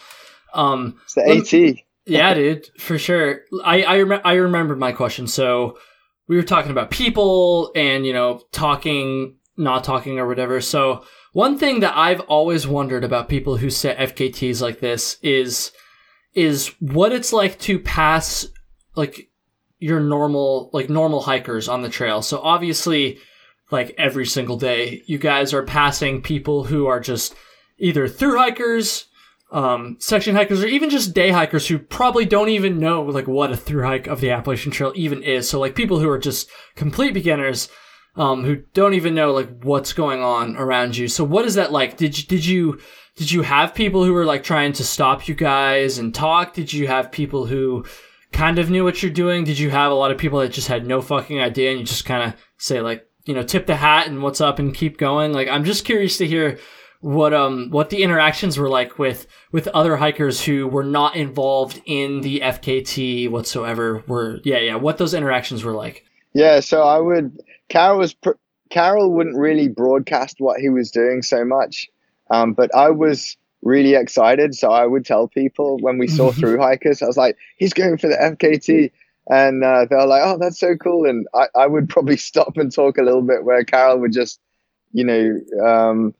[0.55, 1.85] Um, It's the AT.
[2.07, 3.43] yeah, dude, for sure.
[3.65, 5.27] I I, rem- I remembered my question.
[5.27, 5.79] So
[6.27, 10.61] we were talking about people and you know talking, not talking or whatever.
[10.61, 15.71] So one thing that I've always wondered about people who set FKTs like this is
[16.35, 18.47] is what it's like to pass
[18.99, 19.31] like
[19.79, 22.21] your normal like normal hikers on the trail.
[22.21, 23.19] So obviously
[23.71, 27.35] like every single day you guys are passing people who are just
[27.79, 29.07] either through hikers
[29.51, 33.51] um, section hikers or even just day hikers who probably don't even know like what
[33.51, 35.49] a through hike of the Appalachian Trail even is.
[35.49, 37.71] So like people who are just complete beginners,
[38.17, 41.09] um, who don't even know like what's going on around you.
[41.09, 41.97] So what is that like?
[41.97, 42.81] Did you, did you,
[43.17, 46.53] did you have people who were like trying to stop you guys and talk?
[46.53, 47.87] Did you have people who
[48.33, 49.45] kind of knew what you're doing?
[49.45, 51.87] Did you have a lot of people that just had no fucking idea and you
[51.87, 54.99] just kind of say like, you know, tip the hat and what's up and keep
[54.99, 55.33] going?
[55.33, 56.59] Like, I'm just curious to hear
[57.01, 61.81] what um what the interactions were like with with other hikers who were not involved
[61.87, 66.99] in the FKT whatsoever were yeah yeah what those interactions were like yeah so I
[66.99, 68.17] would Karel was
[68.71, 71.89] Karel wouldn't really broadcast what he was doing so much
[72.31, 73.37] um, but I was
[73.69, 77.37] really excited so I would tell people when we saw through hikers I was like
[77.57, 78.91] he's going for the FKT
[79.31, 82.73] and uh, they're like oh that's so cool and I, I would probably stop and
[82.73, 84.41] talk a little bit where Karel would just
[84.93, 86.15] you know um,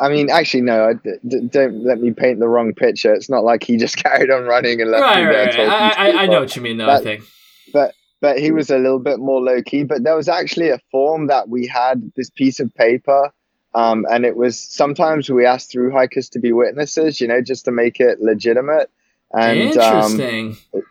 [0.00, 0.88] I mean, actually, no.
[0.88, 3.12] I, d- don't let me paint the wrong picture.
[3.12, 5.46] It's not like he just carried on running and left right, me there.
[5.46, 5.98] Right, right.
[5.98, 6.86] I, I, I, know what you mean, though.
[6.86, 7.24] But, I think,
[7.72, 9.84] but but he was a little bit more low key.
[9.84, 13.32] But there was actually a form that we had this piece of paper,
[13.74, 17.64] um, and it was sometimes we asked through hikers to be witnesses, you know, just
[17.66, 18.90] to make it legitimate.
[19.34, 20.56] And um, interesting.
[20.74, 20.82] Um,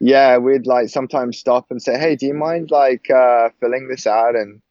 [0.00, 4.06] yeah, we'd like sometimes stop and say, "Hey, do you mind like uh, filling this
[4.06, 4.62] out?" And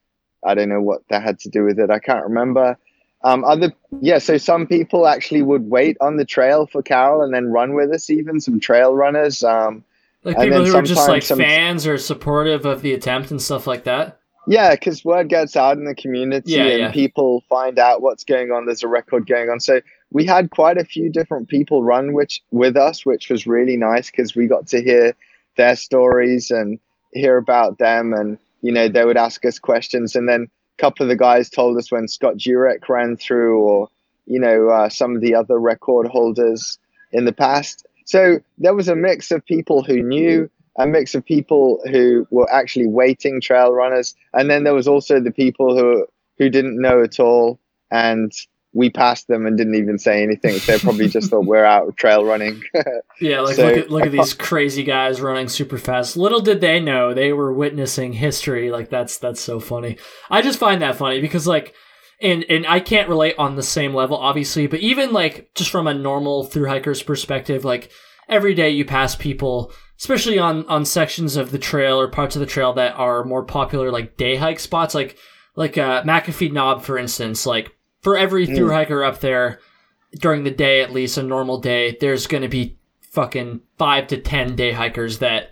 [0.45, 1.89] I don't know what that had to do with it.
[1.89, 2.77] I can't remember
[3.23, 7.33] um, other yeah, so some people actually would wait on the trail for Karel and
[7.33, 8.09] then run with us.
[8.09, 9.83] Even some trail runners, um,
[10.23, 13.65] like people who are just like some, fans or supportive of the attempt and stuff
[13.65, 14.16] like that.
[14.47, 16.91] Yeah, because word gets out in the community yeah, and yeah.
[16.91, 18.65] people find out what's going on.
[18.65, 19.81] There's a record going on, so
[20.11, 24.09] we had quite a few different people run which with us, which was really nice
[24.09, 25.13] because we got to hear
[25.57, 26.79] their stories and
[27.11, 31.03] hear about them, and you know they would ask us questions, and then a couple
[31.03, 33.89] of the guys told us when Scott Jurek ran through, or
[34.27, 36.77] you know, uh, some of the other record holders
[37.11, 37.85] in the past.
[38.05, 42.51] So there was a mix of people who knew, a mix of people who were
[42.51, 46.05] actually waiting trail runners, and then there was also the people who
[46.37, 47.59] who didn't know at all
[47.89, 48.31] and
[48.73, 50.59] we passed them and didn't even say anything.
[50.67, 52.61] They probably just thought we're out trail running.
[53.21, 56.15] yeah, like so, look at look at these crazy guys running super fast.
[56.15, 58.69] Little did they know they were witnessing history.
[58.69, 59.97] Like that's that's so funny.
[60.29, 61.73] I just find that funny because like
[62.21, 65.87] and and I can't relate on the same level obviously, but even like just from
[65.87, 67.89] a normal through hiker's perspective, like
[68.29, 72.39] every day you pass people especially on on sections of the trail or parts of
[72.39, 75.17] the trail that are more popular like day hike spots like
[75.57, 78.55] like uh McAfee Knob for instance, like for every hmm.
[78.55, 79.59] through hiker up there
[80.13, 84.17] during the day, at least a normal day, there's going to be fucking five to
[84.17, 85.51] ten day hikers that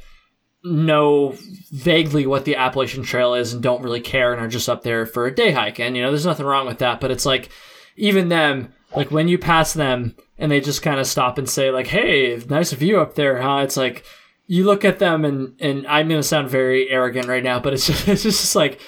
[0.64, 1.36] know
[1.72, 5.06] vaguely what the Appalachian Trail is and don't really care and are just up there
[5.06, 5.80] for a day hike.
[5.80, 7.50] And you know, there's nothing wrong with that, but it's like
[7.98, 11.72] even them, like when you pass them and they just kind of stop and say
[11.72, 14.06] like, "Hey, nice view up there, huh?" It's like
[14.48, 17.88] you look at them and and I'm gonna sound very arrogant right now, but it's
[17.88, 18.80] just it's just like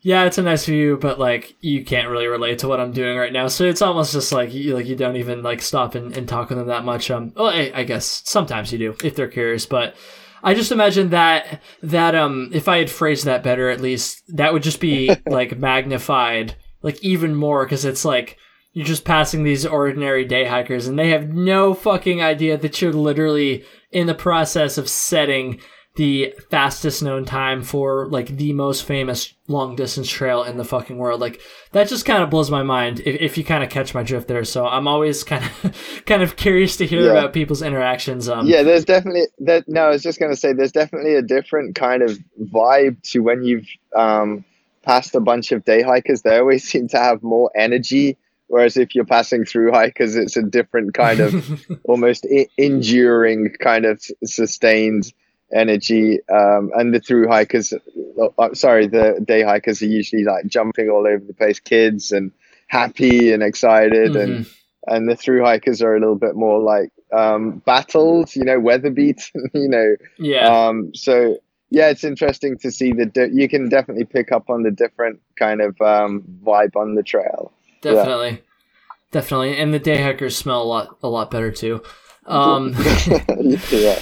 [0.00, 3.18] yeah, it's a nice view, but like you can't really relate to what I'm doing
[3.18, 3.48] right now.
[3.48, 6.50] So it's almost just like you like you don't even like stop and, and talk
[6.50, 7.10] with them that much.
[7.10, 9.96] Um, well, I, I guess sometimes you do if they're curious, but
[10.42, 14.52] I just imagine that that um if I had phrased that better, at least that
[14.52, 18.38] would just be like magnified like even more because it's like
[18.78, 22.92] you're just passing these ordinary day hikers and they have no fucking idea that you're
[22.92, 25.60] literally in the process of setting
[25.96, 30.96] the fastest known time for like the most famous long distance trail in the fucking
[30.96, 31.20] world.
[31.20, 31.40] Like
[31.72, 34.28] that just kind of blows my mind if, if you kind of catch my drift
[34.28, 34.44] there.
[34.44, 37.10] So I'm always kind of kind of curious to hear yeah.
[37.10, 38.28] about people's interactions.
[38.28, 39.64] Um, yeah, there's definitely that.
[39.66, 43.42] No, I was just gonna say there's definitely a different kind of vibe to when
[43.42, 43.66] you've
[43.96, 44.44] um,
[44.82, 46.22] passed a bunch of day hikers.
[46.22, 48.16] They always seem to have more energy.
[48.48, 53.84] Whereas if you're passing through hikers, it's a different kind of almost I- enduring kind
[53.84, 55.12] of sustained
[55.52, 60.90] energy um, and the through hikers uh, sorry the day hikers are usually like jumping
[60.90, 62.32] all over the place kids and
[62.66, 64.32] happy and excited mm-hmm.
[64.32, 64.46] and
[64.86, 68.90] and the through hikers are a little bit more like um, battled you know weather
[68.90, 69.96] beaten, you know.
[70.18, 70.46] Yeah.
[70.46, 71.38] Um, so
[71.70, 75.20] yeah it's interesting to see that di- you can definitely pick up on the different
[75.36, 78.84] kind of um, vibe on the trail definitely yeah.
[79.10, 81.82] definitely and the day hikers smell a lot a lot better too
[82.26, 82.74] um,
[83.70, 83.98] yeah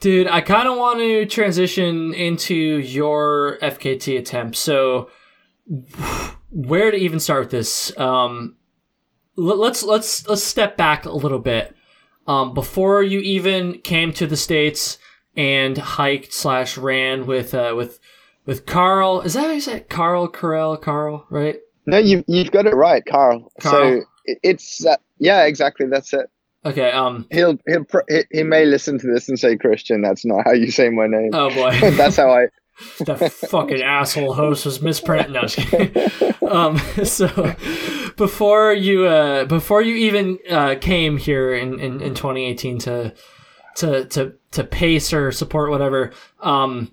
[0.00, 4.56] Dude, I kind of want to transition into your FKT attempt.
[4.56, 5.10] So,
[6.50, 7.98] where to even start with this?
[7.98, 8.56] Um,
[9.36, 11.74] let's let's let's step back a little bit.
[12.26, 14.98] Um, before you even came to the states
[15.36, 17.98] and hiked slash ran with uh, with
[18.44, 19.88] with Carl, is that how you say it?
[19.88, 21.56] Carl Carell Carl, right?
[21.86, 23.52] No, you you've got it right, Carl.
[23.60, 24.00] Carl.
[24.00, 25.86] So it's uh, yeah, exactly.
[25.86, 26.28] That's it.
[26.64, 26.90] Okay.
[26.90, 27.26] Um.
[27.30, 30.02] He'll he'll pr- he, he may listen to this and say Christian.
[30.02, 31.30] That's not how you say my name.
[31.32, 31.78] Oh boy.
[31.92, 32.46] That's how I.
[33.06, 35.58] that fucking asshole host was mispronounced.
[35.72, 36.10] No,
[36.50, 37.54] um, so
[38.16, 43.14] before you uh, before you even uh, came here in, in, in 2018 to
[43.76, 46.92] to to to pace or support whatever, um,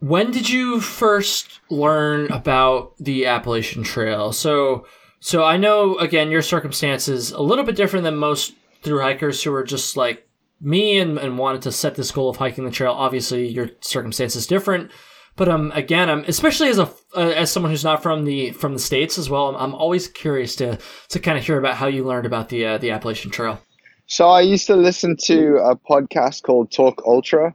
[0.00, 4.32] when did you first learn about the Appalachian Trail?
[4.32, 4.86] So
[5.20, 9.52] so I know again your circumstances a little bit different than most through hikers who
[9.52, 10.28] are just like
[10.60, 12.92] me and, and wanted to set this goal of hiking the trail.
[12.92, 14.90] Obviously, your circumstances different,
[15.36, 18.72] but um, again, I'm especially as a uh, as someone who's not from the from
[18.72, 19.48] the states as well.
[19.48, 20.78] I'm, I'm always curious to
[21.08, 23.60] to kind of hear about how you learned about the uh, the Appalachian Trail.
[24.06, 27.54] So I used to listen to a podcast called Talk Ultra,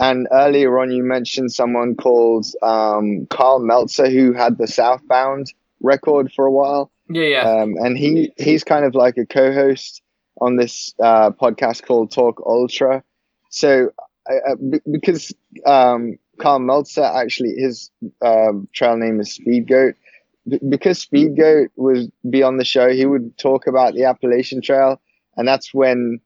[0.00, 6.32] and earlier on you mentioned someone called um, Karl Meltzer who had the Southbound record
[6.32, 6.90] for a while.
[7.08, 7.42] Yeah, yeah.
[7.42, 10.02] Um, and he he's kind of like a co-host
[10.40, 13.04] on this uh, podcast called Talk Ultra.
[13.50, 13.90] So
[14.28, 15.32] uh, b- because
[15.66, 17.90] um, Karl Meltzer actually his
[18.24, 19.94] um, trail name is Speed Goat.
[20.48, 24.62] B- because Speed Goat would be on the show, he would talk about the Appalachian
[24.62, 25.00] Trail,
[25.36, 26.20] and that's when.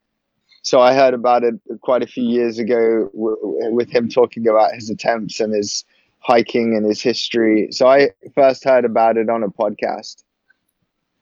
[0.64, 3.36] So I heard about it quite a few years ago w-
[3.74, 5.84] with him talking about his attempts and his
[6.20, 7.68] hiking and his history.
[7.70, 10.24] So I first heard about it on a podcast.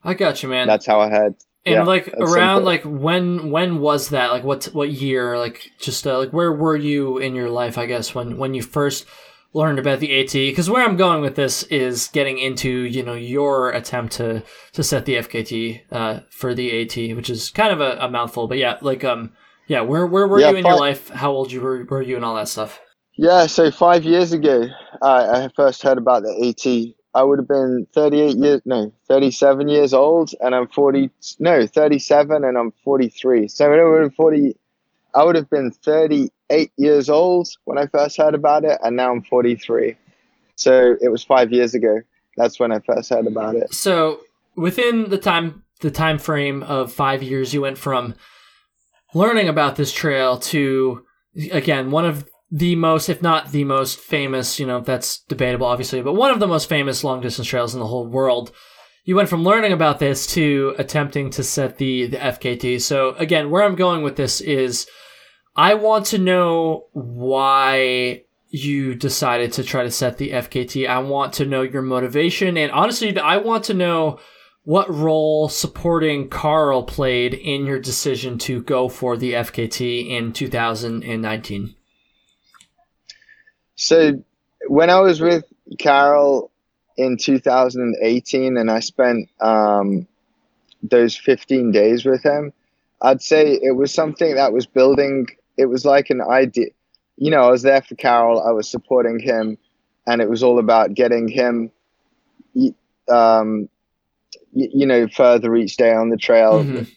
[0.01, 0.65] I got you, man.
[0.65, 1.35] That's how I heard.
[1.65, 2.63] and yeah, like around simple.
[2.63, 4.31] like when when was that?
[4.31, 5.37] Like what what year?
[5.37, 7.77] Like just uh, like where were you in your life?
[7.77, 9.05] I guess when when you first
[9.53, 10.33] learned about the AT.
[10.33, 14.43] Because where I'm going with this is getting into you know your attempt to
[14.73, 18.47] to set the FKT uh, for the AT, which is kind of a, a mouthful.
[18.47, 19.33] But yeah, like um
[19.67, 21.09] yeah, where where were Yeah, you in your life?
[21.09, 22.79] How old you were were you and all that stuff?
[23.17, 24.65] Yeah, so five years ago,
[25.01, 26.95] I I first heard about the AT.
[27.15, 32.43] I would have been 38 years, no, 37 years old, and I'm 40, no, 37,
[32.43, 33.47] and I'm 43.
[33.49, 34.57] So I would have 40,
[35.15, 39.11] I would have been 38 years old when I first heard about it, and now
[39.11, 39.95] I'm 43.
[40.55, 42.01] So it was five years ago.
[42.37, 43.73] That's when I first heard about it.
[43.73, 44.21] So
[44.55, 48.15] within the time the time frame of five years, you went from
[49.13, 51.05] learning about this trail to
[51.51, 56.03] again one of the most, if not the most famous, you know, that's debatable, obviously,
[56.03, 58.51] but one of the most famous long distance trails in the whole world.
[59.05, 62.79] You went from learning about this to attempting to set the, the FKT.
[62.79, 64.87] So again, where I'm going with this is
[65.55, 70.87] I want to know why you decided to try to set the FKT.
[70.87, 72.57] I want to know your motivation.
[72.57, 74.19] And honestly, I want to know
[74.63, 81.75] what role supporting Carl played in your decision to go for the FKT in 2019.
[83.75, 84.23] So
[84.67, 85.43] when I was with
[85.79, 86.51] Karel
[86.97, 90.07] in 2018 and I spent um,
[90.81, 92.53] those 15 days with him,
[93.01, 95.27] I'd say it was something that was building.
[95.57, 96.67] It was like an idea.
[97.17, 99.57] You know, I was there for Karel, I was supporting him,
[100.07, 101.71] and it was all about getting him,
[103.09, 103.69] um,
[104.53, 106.87] you know, further each day on the trail, Mhm.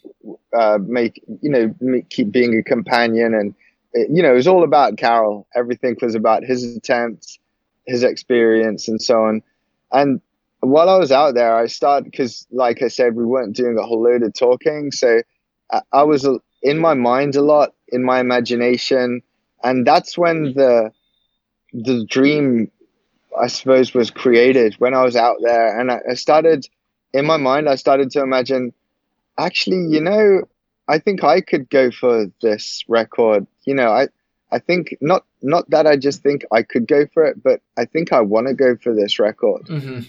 [0.56, 3.54] uh, make, you know, me, keep being a companion and
[3.92, 5.46] it- you know, it was all about Karel.
[5.54, 7.38] Everything was about his attempts,
[7.86, 9.42] his experience, and so on.
[9.92, 10.20] And
[10.60, 13.82] while I was out there, I started because, like I said, we weren't doing a
[13.82, 14.90] whole load of talking.
[14.92, 15.20] So
[15.70, 16.38] I, I was uh,
[16.70, 19.22] in my mind a lot, in my imagination,
[19.62, 20.90] and that's when the
[21.72, 22.70] the dream,
[23.44, 24.74] I suppose, was created.
[24.78, 26.66] When I was out there, and I, I started
[27.12, 28.72] in my mind, I started to imagine,
[29.38, 30.42] actually, you know,
[30.88, 33.46] I think I could go for this record.
[33.64, 34.08] You know, I
[34.50, 37.84] I think not not that I just think I could go for it, but I
[37.84, 39.68] think I want to go for this record.
[39.68, 40.00] hmm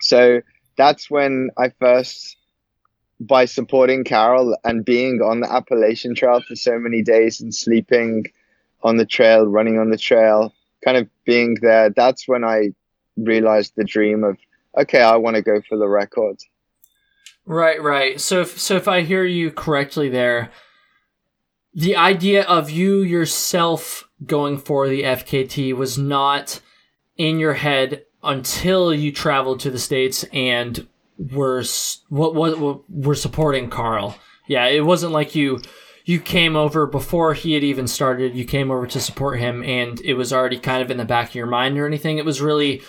[0.00, 0.20] So
[0.76, 2.36] that's when I first
[3.20, 8.26] by supporting Karel and being on the Appalachian Trail for so many days and sleeping
[8.82, 10.52] on the trail, running on the trail,
[10.84, 12.72] kind of being there, that's when I
[13.16, 14.36] realized the dream of
[14.76, 16.38] okay, I want to go for the record.
[17.46, 18.20] Right, right.
[18.20, 20.50] So, if, so if I hear you correctly, there,
[21.72, 26.60] the idea of you yourself going for the FKT was not
[27.16, 30.86] in your head until you traveled to the states and
[31.18, 31.62] were
[32.08, 34.16] what what were supporting Carl.
[34.46, 35.60] Yeah, it wasn't like you
[36.04, 38.34] you came over before he had even started.
[38.34, 41.30] You came over to support him, and it was already kind of in the back
[41.30, 42.18] of your mind or anything.
[42.18, 42.82] It was really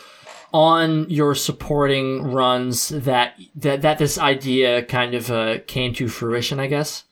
[0.54, 6.60] on your supporting runs that that that this idea kind of uh, came to fruition.
[6.60, 7.04] I guess.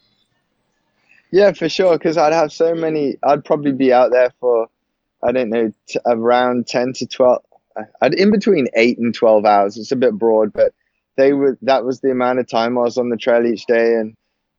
[1.32, 1.98] Yeah, for sure.
[1.98, 3.18] Because I'd have so many.
[3.24, 4.70] I'd probably be out there for,
[5.22, 7.42] I don't know, t- around ten to twelve.
[8.02, 9.76] I'd in between eight and twelve hours.
[9.76, 10.74] It's a bit broad, but
[11.18, 11.58] they were.
[11.62, 14.16] That was the amount of time I was on the trail each day, and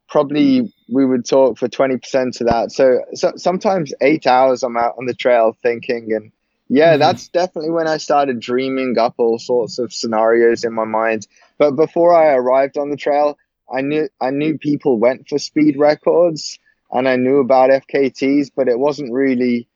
[0.08, 2.72] probably we would talk for twenty percent of that.
[2.72, 6.32] So, so sometimes eight hours I'm out on the trail thinking, and
[6.68, 7.00] yeah, mm-hmm.
[7.00, 11.26] that's definitely when I started dreaming up all sorts of scenarios in my mind.
[11.58, 13.38] But before I arrived on the trail,
[13.72, 16.58] I knew I knew people went for speed records
[16.90, 19.68] and I knew about FKTs, but it wasn't really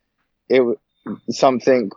[0.49, 0.63] it
[1.31, 1.91] something.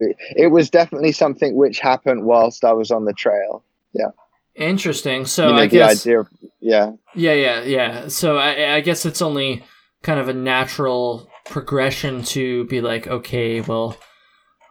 [0.00, 3.62] It was definitely something which happened whilst I was on the trail.
[3.92, 4.10] Yeah.
[4.56, 5.26] Interesting.
[5.26, 6.28] So I guess of,
[6.60, 8.08] yeah, yeah, yeah, yeah.
[8.08, 9.62] So I, I guess it's only
[10.02, 13.98] kind of a natural progression to be like, okay, well,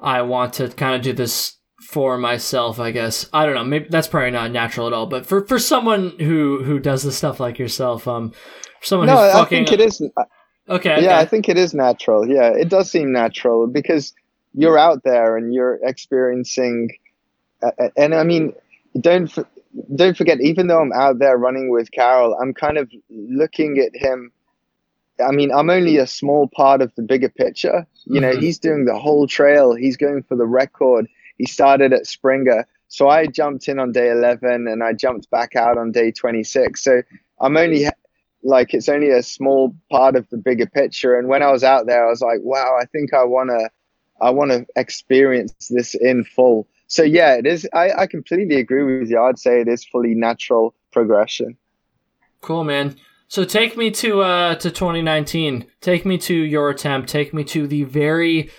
[0.01, 1.57] I want to kind of do this
[1.89, 3.29] for myself, I guess.
[3.31, 3.63] I don't know.
[3.63, 5.05] Maybe that's probably not natural at all.
[5.05, 8.33] But for, for someone who who does this stuff like yourself, um,
[8.81, 10.01] someone no, who's I think it is.
[10.67, 10.89] Okay.
[10.89, 11.13] Yeah, okay.
[11.13, 12.27] I think it is natural.
[12.27, 14.13] Yeah, it does seem natural because
[14.55, 16.89] you're out there and you're experiencing,
[17.61, 18.53] uh and I mean,
[18.99, 19.31] don't
[19.95, 20.41] don't forget.
[20.41, 24.32] Even though I'm out there running with Karel, I'm kind of looking at him.
[25.26, 27.88] I mean, I'm only a small part of the bigger picture.
[28.05, 28.41] You know, mm-hmm.
[28.41, 29.73] he's doing the whole trail.
[29.73, 31.07] He's going for the record.
[31.38, 32.67] He started at Springer.
[32.88, 36.82] So I jumped in on day 11 and I jumped back out on day 26.
[36.82, 37.01] So
[37.39, 37.88] I'm only
[38.43, 41.17] like it's only a small part of the bigger picture.
[41.17, 43.69] And when I was out there, I was like, wow, I think I want to,
[44.21, 46.67] I want to experience this in full.
[46.88, 47.67] So yeah, it is.
[47.73, 49.19] I, I completely agree with you.
[49.21, 51.57] I'd say it is fully natural progression.
[52.41, 52.95] Cool, man.
[53.27, 55.65] So take me to uh to 2019.
[55.81, 57.09] Take me to your attempt.
[57.09, 58.51] Take me to the very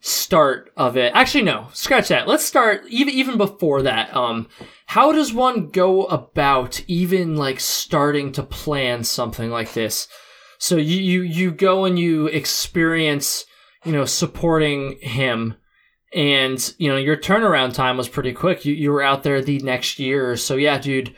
[0.00, 1.12] start of it.
[1.14, 2.28] Actually, no, scratch that.
[2.28, 4.14] Let's start even even before that.
[4.14, 4.48] Um,
[4.86, 10.08] how does one go about even like starting to plan something like this?
[10.58, 13.44] So you you you go and you experience,
[13.84, 15.54] you know, supporting him,
[16.14, 18.64] and you know your turnaround time was pretty quick.
[18.64, 20.36] You you were out there the next year.
[20.36, 21.14] So yeah, dude.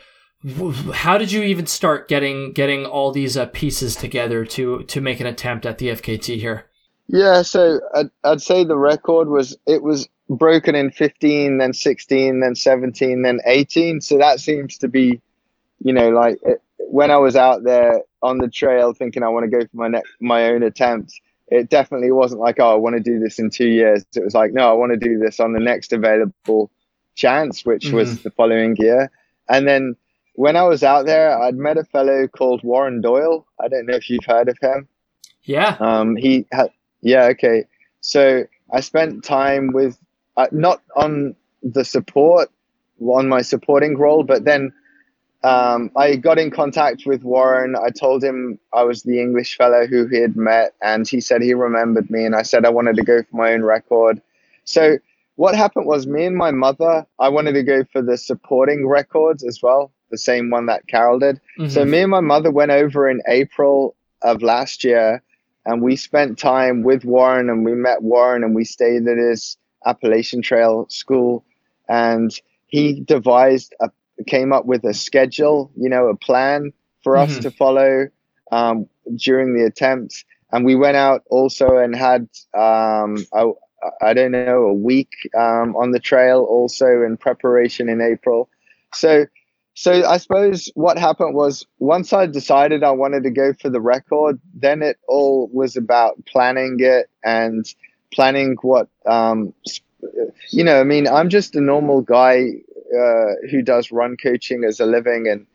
[0.92, 5.18] How did you even start getting getting all these uh, pieces together to to make
[5.20, 6.66] an attempt at the FKT here?
[7.08, 12.40] Yeah, so I'd, I'd say the record was it was broken in 15, then 16,
[12.40, 14.00] then 17, then 18.
[14.00, 15.20] So that seems to be,
[15.80, 19.44] you know, like it, when I was out there on the trail thinking I want
[19.44, 21.12] to go for my next my own attempt.
[21.48, 24.04] It definitely wasn't like, oh, I want to do this in two years.
[24.14, 26.70] It was like, no, I want to do this on the next available
[27.14, 27.96] chance, which mm-hmm.
[27.96, 29.10] was the following year.
[29.48, 29.96] And then
[30.34, 33.46] when I was out there, I'd met a fellow called Warren Doyle.
[33.60, 34.88] I don't know if you've heard of him.
[35.42, 35.76] Yeah.
[35.78, 36.70] Um, he had
[37.02, 37.66] yeah, okay.
[38.00, 39.98] So I spent time with
[40.36, 42.50] uh, not on the support
[43.00, 44.72] on my supporting role, but then
[45.44, 47.76] um, I got in contact with Warren.
[47.76, 51.42] I told him I was the English fellow who he had met, and he said
[51.42, 52.24] he remembered me.
[52.24, 54.22] And I said I wanted to go for my own record.
[54.64, 54.98] So
[55.36, 59.44] what happened was me and my mother, I wanted to go for the supporting records
[59.44, 61.40] as well, the same one that Carol did.
[61.58, 61.68] Mm-hmm.
[61.68, 65.22] So me and my mother went over in April of last year
[65.66, 69.56] and we spent time with Warren and we met Warren and we stayed at his
[69.84, 71.44] Appalachian Trail school
[71.88, 72.34] and
[72.68, 73.90] he devised a
[74.26, 77.40] came up with a schedule, you know, a plan for us mm-hmm.
[77.40, 78.08] to follow
[78.52, 80.24] um, during the attempt.
[80.52, 83.50] And we went out also and had um, I,
[84.00, 88.48] I don't know a week um, on the trail also in preparation in April.
[88.94, 89.26] So
[89.74, 93.80] so I suppose what happened was once I decided I wanted to go for the
[93.80, 97.66] record, then it all was about planning it and
[98.12, 99.52] planning what, um,
[100.50, 102.52] you know, I mean, I'm just a normal guy
[102.92, 105.28] uh, who does run coaching as a living.
[105.28, 105.46] And,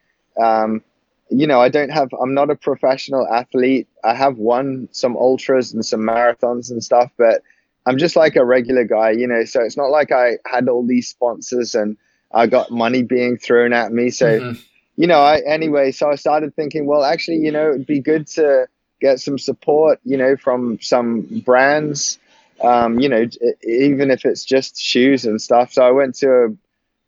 [0.42, 0.84] um,
[1.30, 3.88] you know, I don't have, I'm not a professional athlete.
[4.04, 7.42] I have won some ultras and some marathons and stuff, but
[7.86, 10.86] I'm just like a regular guy, you know, so it's not like I had all
[10.86, 11.98] these sponsors and,
[12.32, 14.12] I got money being thrown at me.
[14.12, 14.62] So, mm-hmm.
[14.96, 18.28] you know, I anyway, so I started thinking, well, actually, you know, it'd be good
[18.28, 18.68] to
[19.02, 22.20] get some support, you know, from some brands,
[22.62, 23.26] um, you know,
[23.64, 25.74] even if it's just shoes and stuff.
[25.74, 26.48] So I went to a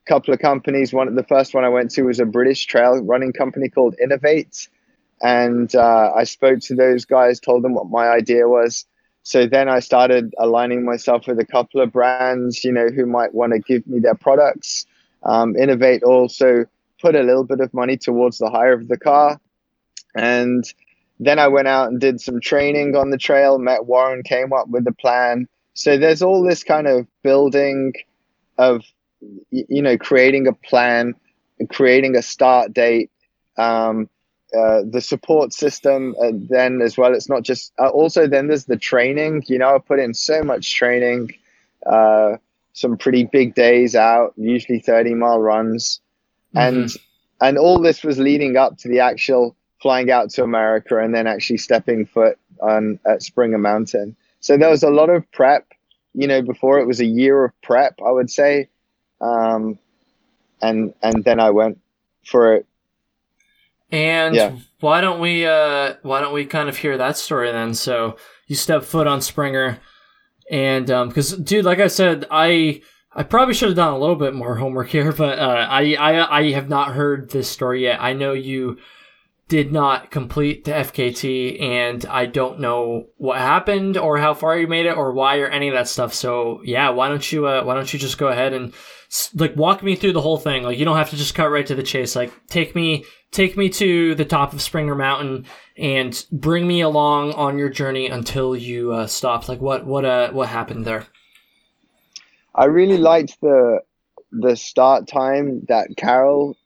[0.05, 0.93] couple of companies.
[0.93, 3.95] One, of the first one I went to was a British trail running company called
[4.03, 4.67] Inov-8.
[5.21, 8.85] And uh, I spoke to those guys, told them what my idea was.
[9.23, 13.33] So then I started aligning myself with a couple of brands, you know, who might
[13.33, 14.87] want to give me their products.
[15.23, 16.65] Um, Inov-8 also
[16.99, 19.39] put a little bit of money towards the hire of the car.
[20.15, 20.63] And
[21.19, 24.67] then I went out and did some training on the trail, met Warren, came up
[24.69, 25.47] with a plan.
[25.73, 27.93] So there's all this kind of building
[28.57, 28.83] of,
[29.49, 31.13] you know, creating a plan,
[31.69, 33.11] creating a start date,
[33.57, 34.09] um,
[34.57, 37.13] uh, the support system uh, then as well.
[37.13, 40.43] It's not just, uh, also then there's the training, you know, I put in so
[40.43, 41.31] much training,
[41.85, 42.37] uh,
[42.73, 46.01] some pretty big days out, usually 30 mile runs.
[46.55, 46.79] Mm-hmm.
[46.79, 46.97] And,
[47.39, 51.27] and all this was leading up to the actual flying out to America and then
[51.27, 54.15] actually stepping foot on at Springer Mountain.
[54.39, 55.65] So there was a lot of prep,
[56.13, 58.67] you know, before it was a year of prep, I would say.
[59.21, 59.79] Um,
[60.61, 61.79] and, and then I went
[62.25, 62.65] for it
[63.91, 64.55] and yeah.
[64.79, 67.73] why don't we uh why don't we kind of hear that story then?
[67.73, 68.17] So
[68.47, 69.79] you step foot on Springer
[70.49, 72.81] and um because dude, like I said, I
[73.13, 76.39] I probably should have done a little bit more homework here, but uh, I, I
[76.39, 78.01] I have not heard this story yet.
[78.01, 78.77] I know you
[79.49, 84.65] did not complete the FKT, and I don't know what happened or how far you
[84.65, 86.13] made it or why or any of that stuff.
[86.13, 88.73] So yeah, why don't you uh, why don't you just go ahead and
[89.33, 90.63] like walk me through the whole thing?
[90.63, 92.15] Like you don't have to just cut right to the chase.
[92.15, 95.45] Like take me take me to the top of Springer Mountain
[95.77, 99.49] and bring me along on your journey until you uh, stopped.
[99.49, 101.05] Like what what uh what happened there?
[102.55, 103.81] I really liked the
[104.31, 106.57] the start time that Karel,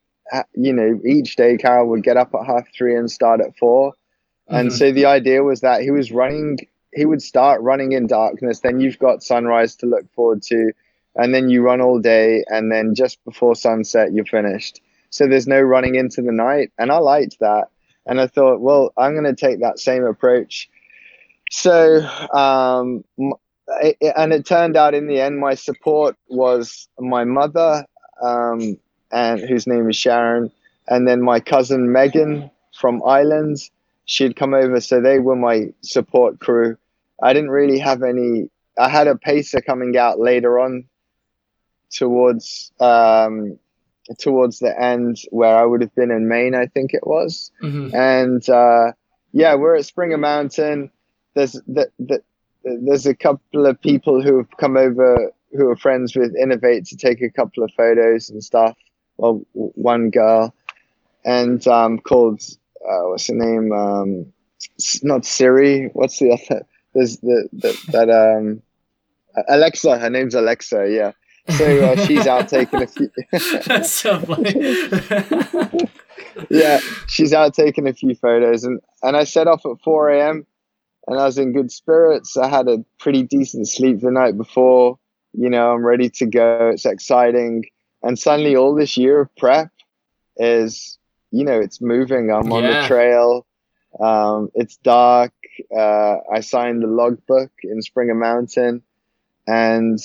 [0.54, 3.92] you know, each day Karel would get up at half three and start at 4
[3.92, 4.56] mm-hmm.
[4.56, 6.60] And so the idea was that he was running,
[6.94, 8.60] he would start running in darkness.
[8.60, 10.72] Then you've got sunrise to look forward to.
[11.16, 12.44] And then you run all day.
[12.48, 14.82] And then just before sunset, you're finished.
[15.16, 17.70] So there's no running into the night and i liked that.
[18.06, 20.70] And i thought well i'm going to take that same approach.
[21.50, 22.02] So
[22.34, 23.06] um,
[23.82, 27.86] it, and it turned out in the end my support was my mother
[28.22, 28.78] um,
[29.10, 30.52] and whose name is sharon
[30.90, 33.58] and then my cousin megan from ireland.
[34.04, 36.78] She'd come over so they were my support crew.
[37.24, 40.84] I didn't really have any i had a pacer coming out later on
[41.96, 43.58] towards um,
[44.20, 47.52] towards the end where I would have been in Maine, I think it was.
[47.64, 47.96] Mm-hmm.
[47.96, 48.92] And uh,
[49.32, 50.92] yeah, we're at Springer Mountain.
[51.34, 52.22] There's the, the,
[52.64, 56.98] there's a couple of people who have come over who are friends with Inov-8 to
[56.98, 58.78] take a couple of photos and stuff.
[59.18, 60.54] Well, one girl,
[61.24, 62.42] and um, called
[62.82, 63.72] uh, what's her name?
[63.72, 64.34] Um,
[65.04, 65.90] not Siri.
[65.94, 66.66] What's the other?
[66.94, 68.62] There's the, the that um,
[69.48, 69.98] Alexa.
[69.98, 70.90] Her name's Alexa.
[70.92, 71.14] Yeah
[71.50, 73.12] so uh, she's out taking a few.
[73.66, 75.90] That's so funny.
[76.50, 80.46] yeah, she's out taking a few photos, and and I set off at four a.m.
[81.08, 82.36] and I was in good spirits.
[82.36, 84.98] I had a pretty decent sleep the night before.
[85.34, 86.72] You know, I'm ready to go.
[86.74, 87.66] It's exciting,
[88.02, 89.70] and suddenly all this year of prep
[90.38, 90.98] is,
[91.32, 92.32] you know, it's moving.
[92.32, 92.82] I'm on yeah.
[92.82, 93.46] the trail.
[94.00, 95.34] Um, it's dark.
[95.76, 98.82] Uh, I signed the logbook in Springer Mountain,
[99.48, 100.00] and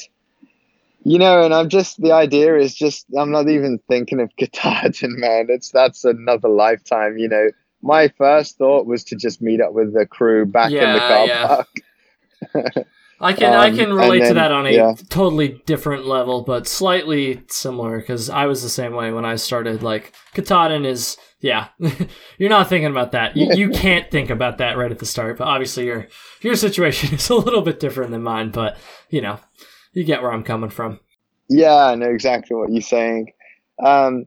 [1.05, 5.19] you know, and I'm just the idea is just I'm not even thinking of Katahdin,
[5.19, 5.47] man.
[5.49, 7.19] It's that's another lifetime.
[7.19, 7.51] You know,
[7.83, 11.01] my first thought was to just meet up with the crew back yeah, in the
[11.01, 11.47] car yeah.
[11.47, 12.87] park.
[13.23, 14.95] I can um, I can relate then, to that on a yeah.
[15.11, 19.83] totally different level, but slightly similar because I was the same way when I started.
[19.83, 21.69] Like Katahdin is yeah,
[22.39, 23.37] you're not thinking about that.
[23.37, 25.37] You, you can't think about that right at the start.
[25.37, 26.09] But obviously your
[26.41, 28.51] your situation is a little bit different than mine.
[28.53, 28.79] But
[29.11, 29.39] you know,
[29.93, 31.01] you get where I'm coming from.
[31.49, 33.33] Yeah, I know exactly what you're saying.
[33.83, 34.27] Um,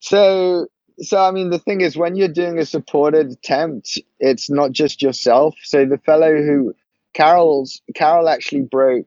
[0.00, 0.66] so,
[1.00, 5.02] so I mean, the thing is, when you're doing a supported attempt, it's not just
[5.02, 5.56] yourself.
[5.62, 6.74] So the fellow who
[7.14, 9.06] Karel's Karel actually broke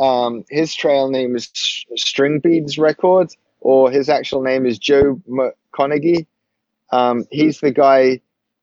[0.00, 1.50] um, his trail name is
[1.96, 6.26] String Bean's Record, or his actual name is Joe McConaughy.
[6.90, 8.20] Um, he's the guy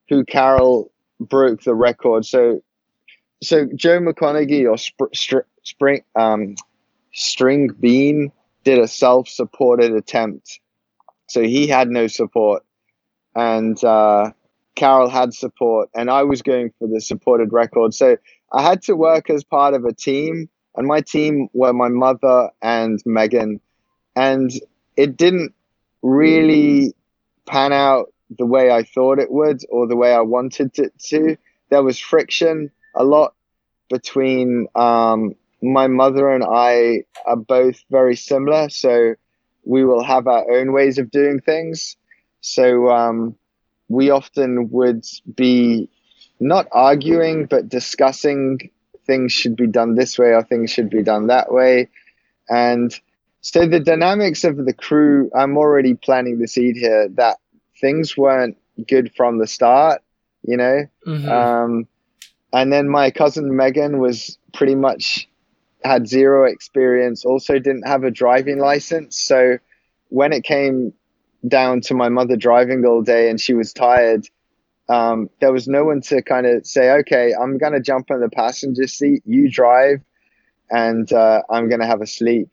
[0.09, 2.25] who Karel broke the record.
[2.25, 2.61] So,
[3.43, 6.55] so Joe McConaughy or Str- Spring um,
[7.13, 8.31] String Bean
[8.63, 10.59] did a self-supported attempt,
[11.27, 12.63] so he had no support,
[13.35, 14.31] and uh,
[14.75, 17.93] Karel had support, and I was going for the supported record.
[17.93, 18.17] So
[18.51, 22.49] I had to work as part of a team, and my team were my mother
[22.61, 23.59] and Megan,
[24.15, 24.51] and
[24.97, 25.53] it didn't
[26.01, 26.93] really
[27.45, 31.37] pan out the way I thought it would or the way I wanted it to.
[31.69, 33.33] There was friction a lot
[33.89, 39.15] between um, my mother and I are both very similar, so
[39.65, 41.95] we will have our own ways of doing things.
[42.41, 43.35] So um,
[43.89, 45.89] we often would be
[46.39, 48.69] not arguing, but discussing
[49.05, 51.89] things should be done this way or things should be done that way.
[52.49, 52.93] And
[53.41, 57.37] so the dynamics of the crew, I'm already planting the seed here that
[57.79, 60.01] things weren't good from the start.
[60.45, 60.85] you know.
[61.07, 61.29] Mhm.
[61.31, 61.87] Um,
[62.53, 65.27] and then my cousin Megan was pretty much
[65.83, 69.19] had zero experience, also didn't have a driving license.
[69.19, 69.57] So
[70.09, 70.93] when it came
[71.47, 74.27] down to my mother driving all day and she was tired,
[74.87, 78.21] um, there was no one to kind of say, okay, I'm going to jump in
[78.21, 80.01] the passenger seat, you drive,
[80.69, 82.49] and uh, I'm going to have a sleep.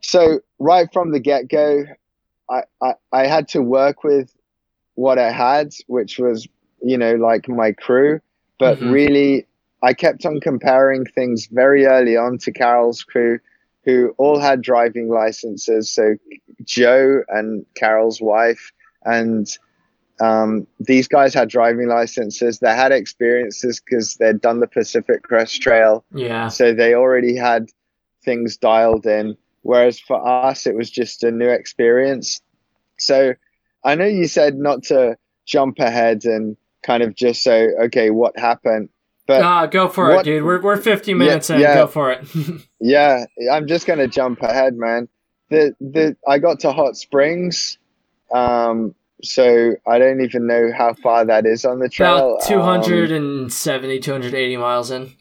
[0.00, 1.84] So right from the get go,
[2.48, 4.34] I, I, I had to work with
[4.94, 6.46] what I had, which was,
[6.82, 8.20] you know, like my crew.
[8.58, 8.90] But Mhm.
[8.90, 9.46] really,
[9.82, 13.40] I kept on comparing things very early on to Karel's crew,
[13.84, 15.90] who all had driving licenses.
[15.90, 16.16] So
[16.64, 18.72] Joe and Karel's wife,
[19.04, 19.46] and
[20.20, 22.58] um, these guys had driving licenses.
[22.58, 26.04] They had experiences because they'd done the Pacific Crest Trail.
[26.12, 26.48] yeah.
[26.48, 27.68] So they already had
[28.24, 29.36] things dialed in.
[29.62, 32.42] Whereas for us, it was just a new experience.
[32.98, 33.34] So
[33.84, 38.38] I know you said not to jump ahead and kind of just say, okay, what
[38.38, 38.88] happened?
[39.26, 40.44] But Ah, go for it, dude.
[40.44, 41.58] We're we're 50 minutes in.
[41.60, 41.74] yeah.
[41.76, 42.20] Go for it.
[42.80, 45.08] yeah, I'm just gonna jump ahead, man.
[45.50, 47.78] The the I got to Hot Springs,
[48.34, 52.34] um, so I don't even know how far that is on the trail.
[52.36, 55.12] About Um, 270, 280 miles in.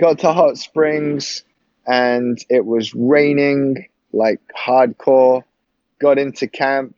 [0.00, 1.42] got to Hot Springs
[1.86, 5.42] and it was raining like hardcore.
[6.00, 6.96] Got into camp.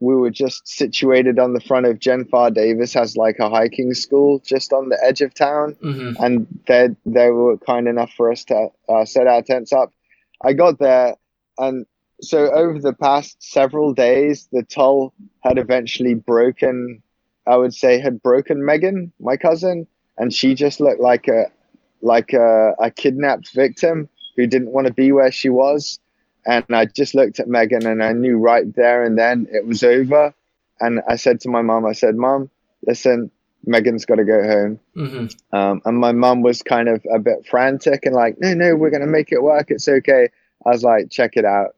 [0.00, 3.94] We were just situated on the front of Jen Pharr Davis has like a hiking
[3.94, 8.30] school just on the edge of town, hmm and they they were kind enough for
[8.30, 9.92] us to uh, set our tents up.
[10.42, 11.16] I got there,
[11.58, 11.86] and
[12.20, 17.02] so over the past several days, the toll had eventually broken.
[17.46, 19.86] I would say had broken Megan, my cousin,
[20.18, 21.46] and she just looked like a
[22.02, 25.98] like a, a kidnapped victim who didn't want to be where she was.
[26.46, 29.82] And I just looked at Megan and I knew right there and then it was
[29.82, 30.32] over.
[30.80, 32.50] And I said to my mom, I said, Mom,
[32.86, 33.30] listen,
[33.64, 34.80] Megan's got to go home.
[34.94, 38.76] hmm Um, and my mum was kind of a bit frantic and like, no, no,
[38.76, 39.70] we're going to make it work.
[39.70, 40.28] It's okay.
[40.64, 41.74] I was like, check it out.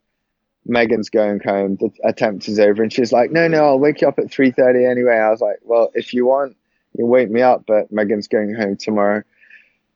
[0.67, 1.77] Megan's going home.
[1.77, 2.83] The attempt is over.
[2.83, 5.17] And she's like, no, no, I'll wake you up at 3.30 anyway.
[5.17, 6.57] I was like, well, if you want,
[6.99, 9.23] you wake me up, but Megan's going home tomorrow.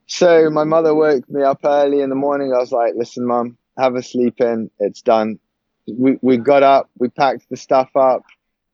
[0.07, 2.53] So my mother woke me up early in the morning.
[2.55, 4.71] I was like, listen, mum, have a sleep in.
[4.79, 5.39] It's done.
[5.87, 8.25] We, we got up, we packed the stuff up.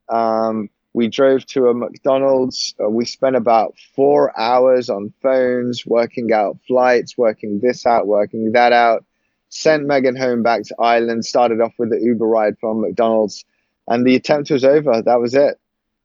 [0.08, 2.74] Um, we drove to a McDonald's.
[2.82, 8.52] Uh, we spent about four hours on phones, working out flights, working this out, working
[8.52, 9.04] that out.
[9.50, 11.24] Sent Megan home back to Ireland.
[11.24, 13.44] Started off with the Uber ride from McDonald's,
[13.86, 15.00] and the attempt was over.
[15.02, 15.58] That was it.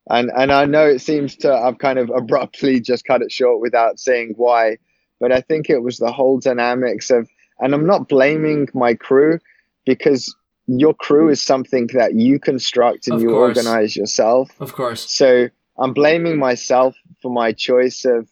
[0.09, 3.61] And and I know it seems to I've kind of abruptly just cut it short
[3.61, 4.77] without saying why,
[5.19, 7.27] but I think it was the whole dynamics of.
[7.63, 9.39] And I'm not blaming my crew
[9.85, 10.35] because
[10.67, 13.57] your crew is something that you construct and Of you course.
[13.57, 14.49] organize yourself.
[14.59, 15.09] Of course.
[15.09, 15.47] So
[15.77, 18.29] I'm blaming myself for my choice of,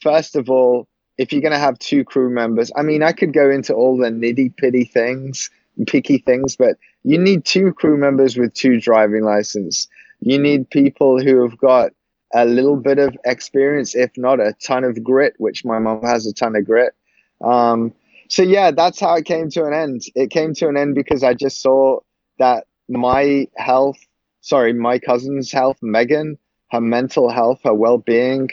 [0.00, 3.34] first of all, if you're going to have two crew members, I mean, I could
[3.34, 5.50] go into all the nitty pitty things,
[5.86, 9.86] picky things, but you need two crew members with two driving license.
[10.20, 11.92] You need people who have got
[12.34, 16.26] a little bit of experience, if not a ton of grit, which my mom has
[16.26, 16.94] a ton of grit.
[17.42, 17.92] Um,
[18.30, 20.02] so yeah, that's how it came to an end.
[20.14, 22.00] It came to an end because I just saw
[22.38, 23.98] that my health,
[24.40, 26.38] sorry, my cousin's health, Megan,
[26.70, 28.48] her mental health, her well-being,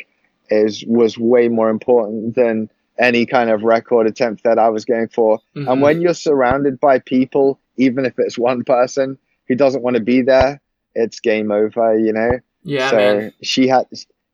[0.50, 2.70] is was way more important than
[3.00, 5.40] any kind of record attempt that I was going for.
[5.56, 5.72] Mhm.
[5.72, 9.18] And when you're surrounded by people, even if it's one person
[9.48, 10.60] who doesn't want to be there,
[10.96, 12.40] it's game over, you know?
[12.64, 13.34] yeah, so man.
[13.44, 13.86] she had,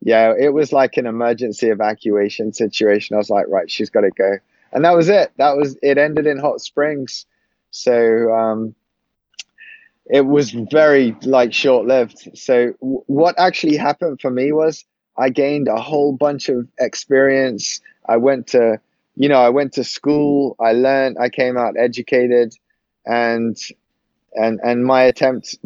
[0.01, 3.15] yeah, it was like an emergency evacuation situation.
[3.15, 4.37] I was like, right, she's got to go.
[4.73, 5.31] And that was it.
[5.37, 7.25] That was, it ended in Hot Springs.
[7.71, 8.75] So, um,
[10.07, 12.37] it was very like short lived.
[12.37, 14.85] So w- what actually happened for me was
[15.17, 17.81] I gained a whole bunch of experience.
[18.07, 18.79] I went to,
[19.15, 20.55] you know, I went to school.
[20.59, 21.17] I learned.
[21.19, 22.53] I came out educated,
[23.05, 23.57] and
[24.33, 25.57] and and my attempt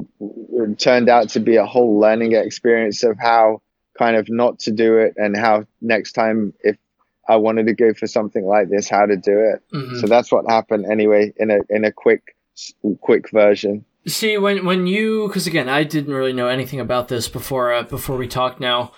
[0.77, 3.61] turned out to be a whole learning experience of how
[3.97, 6.77] kind of not to do it and how next time if
[7.27, 9.61] I wanted to go for something like this, how to do it.
[9.73, 9.99] Mhm.
[9.99, 12.35] So that's what happened anyway in a in a quick
[13.01, 13.85] quick version.
[14.07, 17.83] See, when when you, because again, I didn't really know anything about this before uh,
[17.83, 18.59] before we talked.
[18.59, 18.93] Now,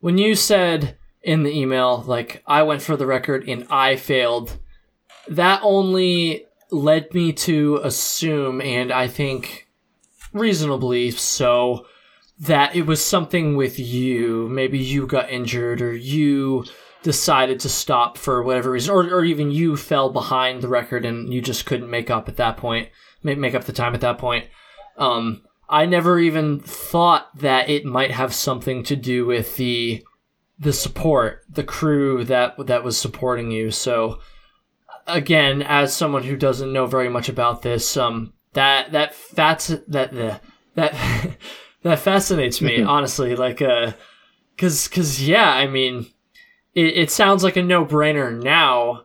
[0.00, 4.58] when you said in the email, like I went for the record and I failed,
[5.28, 9.68] that only led me to assume, and I think
[10.32, 11.86] reasonably so,
[12.40, 14.48] that it was something with you.
[14.48, 16.64] Maybe you got injured, or you
[17.02, 21.32] decided to stop for whatever reason, or or even you fell behind the record and
[21.32, 22.88] you just couldn't make up at that point
[23.22, 24.46] make, make up the time at that point.
[24.96, 30.04] Um, I never even thought that it might have something to do with the
[30.60, 33.70] the support, the crew that that was supporting you.
[33.70, 34.20] So
[35.06, 40.12] again, as someone who doesn't know very much about this, um, that that fats that
[40.12, 40.40] the
[40.74, 40.94] that
[41.82, 43.36] that fascinates me honestly.
[43.36, 43.92] Like, uh,
[44.56, 46.06] cause cause yeah, I mean,
[46.74, 49.04] it, it sounds like a no brainer now,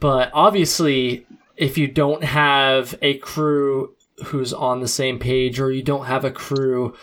[0.00, 1.26] but obviously,
[1.56, 3.94] if you don't have a crew
[4.26, 6.96] who's on the same page, or you don't have a crew,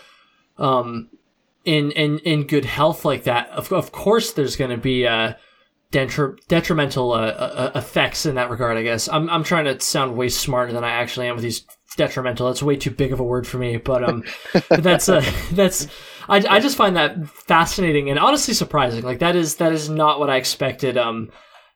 [0.58, 1.08] um,
[1.64, 5.38] in in in good health like that, of of course, there's going to be a
[5.92, 8.76] detri- detrimental uh, uh, effects in that regard.
[8.76, 11.64] I guess I'm I'm trying to sound way smarter than I actually am with these
[11.96, 12.46] detrimental.
[12.46, 14.24] That's way too big of a word for me, but um,
[14.70, 15.86] that's uh, that's
[16.28, 19.02] I, I just find that fascinating and honestly surprising.
[19.02, 20.96] Like that is that is not what I expected.
[20.96, 21.30] Um,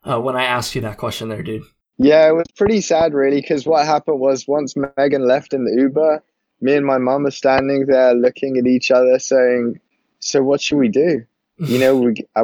[0.04, 1.62] uh, when I asked you that question, there, dude.
[1.98, 5.74] Yeah, it was pretty sad, really, because what happened was once Megan left in the
[5.80, 6.22] Uber,
[6.60, 9.80] me and my mum were standing there looking at each other, saying,
[10.20, 11.24] "So what should we do?
[11.58, 12.42] You know, we, I,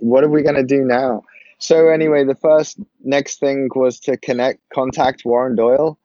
[0.00, 1.22] what are we gonna do now?"
[1.58, 5.98] So anyway, the first next thing was to connect, contact Warren Doyle,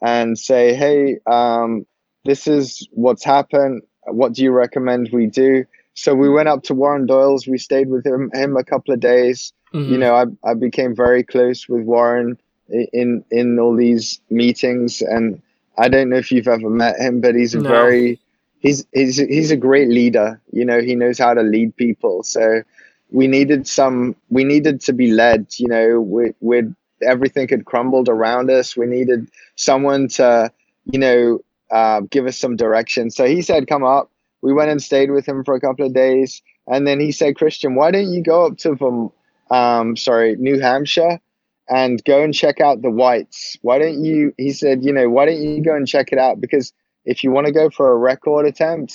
[0.00, 1.84] and say, "Hey, um,
[2.24, 3.82] this is what's happened.
[4.06, 7.46] What do you recommend we do?" So we went up to Warren Doyle's.
[7.46, 9.52] We stayed with him him a couple of days.
[9.74, 9.92] Mm-hmm.
[9.92, 12.38] You know, I I became very close with Warren
[12.68, 15.40] in in all these meetings, and
[15.78, 17.68] I don't know if you've ever met him, but he's a No.
[17.68, 18.18] very
[18.60, 20.40] he's he's he's a great leader.
[20.52, 22.22] You know, he knows how to lead people.
[22.22, 22.62] So
[23.10, 25.46] we needed some we needed to be led.
[25.58, 26.62] You know, we we
[27.02, 28.76] everything had crumbled around us.
[28.76, 30.50] We needed someone to
[30.84, 31.40] you know
[31.72, 33.10] uh, give us some direction.
[33.10, 34.10] So he said, "Come up."
[34.42, 37.36] We went and stayed with him for a couple of days, and then he said,
[37.36, 39.12] "Christian, why don't you go up to
[39.52, 41.20] um, sorry, New Hampshire,
[41.68, 43.56] and go and check out the whites.
[43.62, 44.34] Why don't you?
[44.38, 46.40] He said, you know, why don't you go and check it out?
[46.40, 46.72] Because
[47.04, 48.94] if you want to go for a record attempt,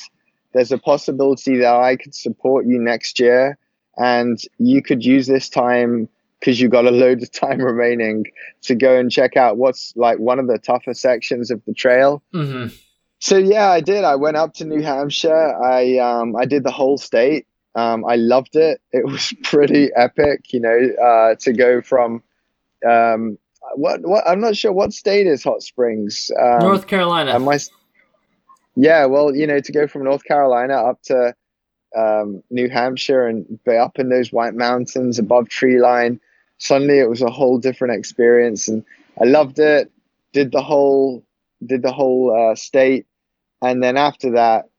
[0.53, 3.57] there's a possibility that I could support you next year,
[3.97, 6.09] and you could use this time
[6.39, 8.25] because you've got a load of time remaining
[8.63, 12.23] to go and check out what's like one of the tougher sections of the trail.
[12.33, 12.73] Mm-hmm.
[13.19, 14.03] So yeah, I did.
[14.03, 15.55] I went up to New Hampshire.
[15.63, 17.47] I um I did the whole state.
[17.75, 18.81] Um, I loved it.
[18.91, 22.23] It was pretty epic, you know, uh, to go from
[22.87, 23.37] um
[23.75, 26.31] what what I'm not sure what state is Hot Springs.
[26.39, 27.33] Um, North Carolina.
[27.33, 27.59] Am I?
[28.75, 31.33] Yeah, well, you know, to go from North Carolina up to
[31.95, 36.19] um, New Hampshire and be up in those White Mountains above tree line,
[36.57, 38.83] suddenly it was a whole different experience, and
[39.21, 39.91] I loved it.
[40.33, 41.23] Did the whole
[41.65, 43.05] did the whole uh, state,
[43.61, 44.69] and then after that,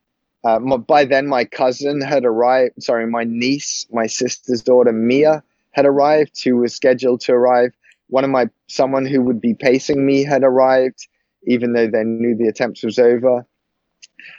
[0.44, 2.82] uh, my, by then my cousin had arrived.
[2.82, 7.72] Sorry, my niece, my sister's daughter Mia had arrived, who was scheduled to arrive.
[8.08, 11.06] One of my someone who would be pacing me had arrived,
[11.46, 13.44] even though they knew the attempt was over.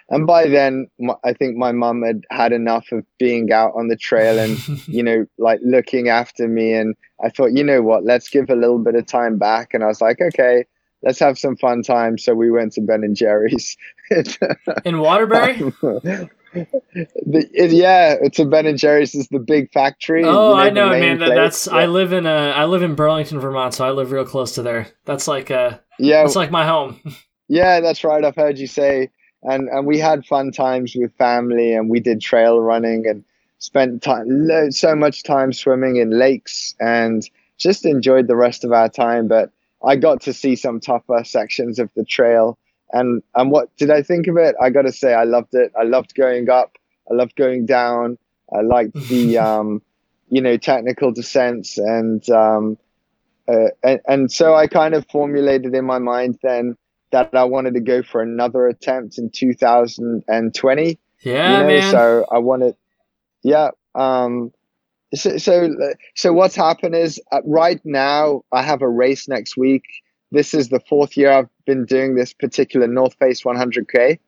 [0.10, 3.88] And by then, my, I think my mum had had enough of being out on
[3.88, 4.58] the trail and
[4.88, 6.74] you know, like looking after me.
[6.74, 9.74] And I thought, you know what, let's give a little bit of time back.
[9.74, 10.66] And I was like, okay,
[11.04, 12.18] let's have some fun time.
[12.18, 13.78] So we went to Ben and Jerry's.
[14.86, 15.72] in Waterbury.
[16.54, 20.24] the, it- yeah, it's a Ben and Jerry's is the big factory.
[20.26, 21.20] Oh, you I know, man.
[21.20, 24.26] That, that's I live in uh I live in Burlington, Vermont, so I live real
[24.26, 24.88] close to there.
[25.06, 27.00] That's like uh yeah, that's like my home.
[27.52, 28.24] Yeah, that's right.
[28.24, 29.10] I've heard you say,
[29.44, 33.24] and and we had fun times with family, and we did trail running and
[33.60, 38.90] spent time so much time swimming in lakes, and just enjoyed the rest of our
[38.90, 39.28] time.
[39.28, 39.52] But
[39.84, 42.58] I got to see some tougher sections of the trail,
[42.92, 44.56] and and what did I think of it?
[44.62, 45.72] I got to say, I loved it.
[45.80, 46.78] I loved going up.
[47.10, 48.18] I loved going down.
[48.54, 49.82] I liked the um,
[50.30, 52.78] you know, technical descents, and um,
[53.48, 56.76] uh, and, and so I kind of formulated in my mind then
[57.12, 61.00] that I wanted to go for another attempt in 2020.
[61.22, 61.92] Yeah, you know, man.
[61.92, 62.76] so I wanted,
[63.44, 63.70] yeah.
[63.96, 64.54] Um,
[65.14, 65.76] so, so,
[66.16, 69.84] so what's happened is uh, right now I have a race next week.
[70.32, 74.20] This is the fourth year I've been doing this particular North Face 100K.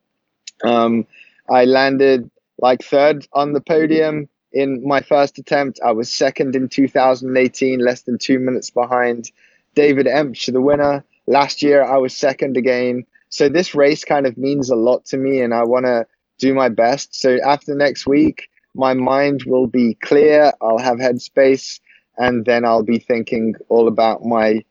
[0.63, 1.05] Um,
[1.49, 2.29] I landed
[2.59, 5.79] like third on the podium in my first attempt.
[5.83, 9.31] I was second in 2018, less than two minutes behind
[9.75, 11.03] David Empch, the winner.
[11.31, 13.05] Last year, I was second again.
[13.29, 16.05] So this race kind of means a lot to me, and I want to
[16.39, 17.15] do my best.
[17.15, 20.51] So after next week, my mind will be clear.
[20.61, 21.79] I'll have headspace,
[22.17, 24.63] and then I'll be thinking all about my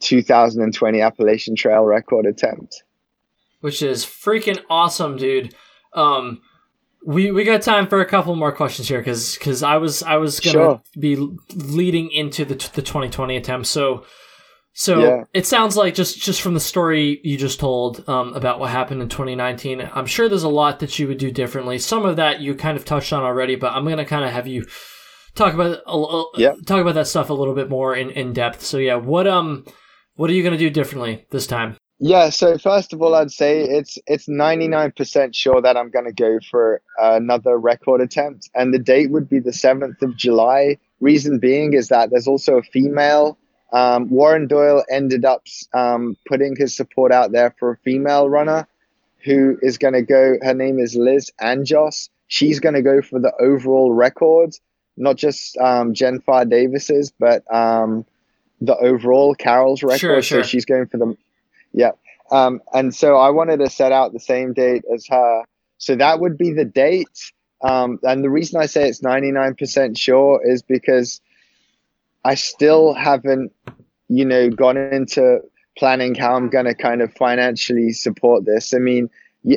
[0.00, 2.82] 2020 Appalachian Trail record attempt.
[3.60, 5.54] Which is freaking awesome, dude.
[5.94, 6.42] Um
[7.04, 10.16] we we got time for a couple more questions here cuz cuz I was I
[10.16, 10.82] was going to Sure.
[10.98, 11.16] be
[11.54, 13.66] leading into the the 2020 attempt.
[13.68, 14.04] So
[14.78, 15.24] So Yeah.
[15.32, 19.00] it sounds like just just from the story you just told um, about what happened
[19.00, 21.78] in 2019, I'm sure there's a lot that you would do differently.
[21.78, 24.46] Some of that you kind of touched on already, but I'm gonna kind of have
[24.46, 24.66] you
[25.34, 26.52] talk about a, a, Yeah.
[26.66, 28.62] talk about that stuff a little bit more in, in depth.
[28.62, 29.64] So yeah, what um
[30.16, 31.76] what are you gonna do differently this time?
[31.98, 36.12] Yeah, so first of all, I'd say it's it's 99% sure that I'm going to
[36.12, 40.76] go for another record attempt, and the date would be the 7th of July.
[41.00, 43.38] Reason being is that there's also a female.
[43.76, 48.66] Um, Warren Doyle ended up um, putting his support out there for a female runner
[49.18, 50.38] who is going to go.
[50.40, 52.08] Her name is Liz Anjos.
[52.26, 54.54] She's going to go for the overall record,
[54.96, 58.06] not just um, Jen Pharr Davis's, but um,
[58.62, 60.00] the overall Karel's record.
[60.00, 60.42] Sure, sure.
[60.42, 61.14] So she's going for the
[61.74, 61.90] yeah.
[62.30, 65.42] Um, and so I wanted to set out the same date as her.
[65.76, 67.30] So that would be the date.
[67.60, 71.20] Um, and the reason I say it's 99% sure is because
[72.26, 73.52] I still haven't,
[74.08, 75.40] you know, gone into
[75.78, 78.74] planning how I'm going to kind of financially support this.
[78.74, 79.08] I mean,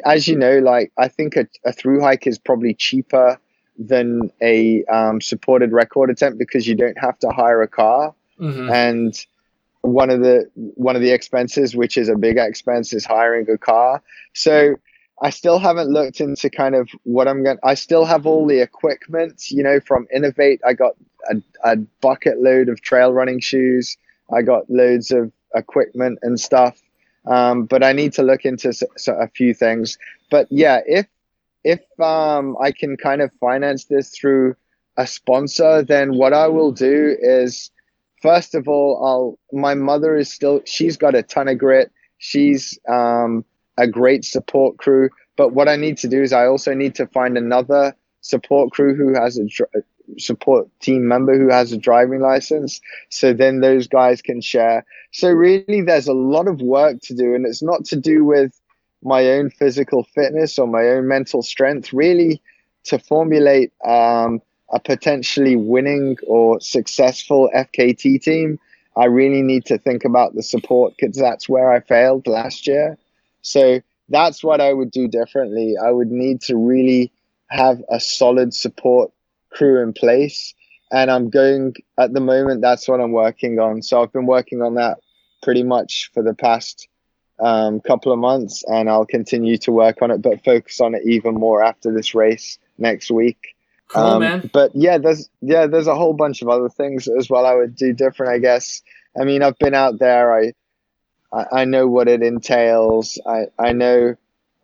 [0.05, 3.39] as you know, like I think a, a through hike is probably cheaper
[3.80, 8.13] than a um, supported record attempt because you don't have to hire a car.
[8.38, 9.26] Hmm and
[9.82, 13.57] one of the one of the expenses which is a big expense is hiring a
[13.57, 14.01] car.
[14.34, 14.76] So
[15.22, 18.61] i still haven't looked into kind of what i'm going i still have all the
[18.61, 20.61] equipment you know from innovate.
[20.65, 20.93] I got
[21.30, 23.97] a, a bucket load of trail running shoes
[24.32, 26.82] i got loads of equipment and stuff
[27.26, 29.97] um, but i need to look into s so a few things
[30.30, 31.07] but yeah if
[31.63, 34.55] if um, i can kind of finance this through
[34.97, 37.72] a sponsor then what i will do is
[38.22, 41.91] first of all, I'll my mother is still she's got a ton of grit.
[42.17, 43.45] She's um,
[43.78, 45.09] a great support crew.
[45.38, 48.95] But what I need to do is I also need to find another support crew
[48.95, 49.47] who has a
[50.18, 52.82] support team member who has a driving license.
[53.10, 54.86] So then those guys can share.
[55.12, 58.60] So really, there's a lot of work to do, and it's not to do with
[59.01, 61.93] my own physical fitness or my own mental strength.
[61.93, 62.41] Really,
[62.86, 64.41] to formulate um,
[64.72, 68.60] a potentially winning or successful FKT team,
[68.95, 72.97] I really need to think about the support because that's where I failed last year.
[73.41, 75.76] So that's what I would do differently.
[75.82, 77.12] I would need to really
[77.47, 79.12] have a solid support
[79.52, 80.54] crew in place.
[80.91, 83.82] And I'm going at the moment, that's what I'm working on.
[83.82, 85.00] So I've been working on that
[85.43, 86.88] pretty much for the past
[87.39, 91.04] um, couple of months, and I'll continue to work on it, but focus on it
[91.06, 93.56] even more after this race next week.
[93.89, 94.50] Cool, Um, man.
[94.52, 97.45] But yeah, there's yeah, there's a whole bunch of other things as well.
[97.45, 98.82] I would do different, I guess.
[99.20, 100.34] I mean, I've been out there.
[100.34, 100.54] I
[101.32, 103.20] I, I know what it entails.
[103.26, 104.16] I I know.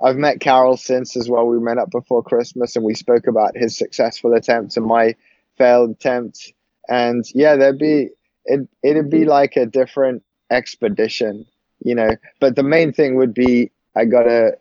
[0.01, 1.47] I've met Karel since as well.
[1.47, 5.15] We met up before Christmas and we spoke about his successful attempt and my
[5.57, 6.53] failed attempt.
[6.89, 8.09] And yeah, there'd be
[8.45, 8.67] it.
[8.83, 11.45] It'd be like a different expedition,
[11.83, 12.11] you know.
[12.39, 14.57] But the main thing would be I gotta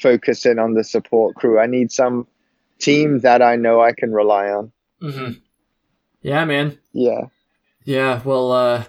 [0.00, 1.58] focus in on the support crew.
[1.58, 2.26] I need some
[2.78, 4.72] team that I know I can rely on.
[5.00, 5.32] hmm
[6.22, 6.78] Yeah, man.
[6.92, 7.26] Yeah.
[7.84, 8.84] Yeah, well, uh,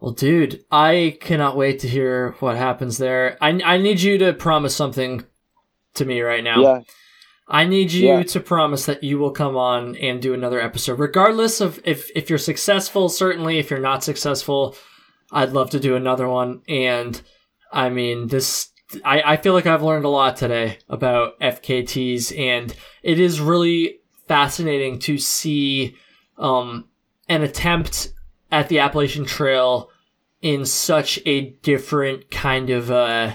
[0.00, 3.36] well, dude, I cannot wait to hear what happens there.
[3.40, 5.24] I, I need you to promise something
[5.94, 6.60] to me right now.
[6.62, 6.80] Yeah.
[7.48, 8.22] I need you Yeah.
[8.22, 12.30] to promise that you will come on and do another episode, regardless of if if
[12.30, 13.08] you're successful.
[13.08, 14.76] Certainly, if you're not successful,
[15.30, 16.62] I'd love to do another one.
[16.68, 17.20] And
[17.72, 18.70] I mean, this
[19.04, 23.98] I I feel like I've learned a lot today about FKTs, and it is really
[24.28, 25.94] fascinating to see
[26.38, 26.88] um
[27.28, 28.12] an attempt
[28.50, 29.90] at the Appalachian Trail
[30.40, 33.34] in such a different kind of uh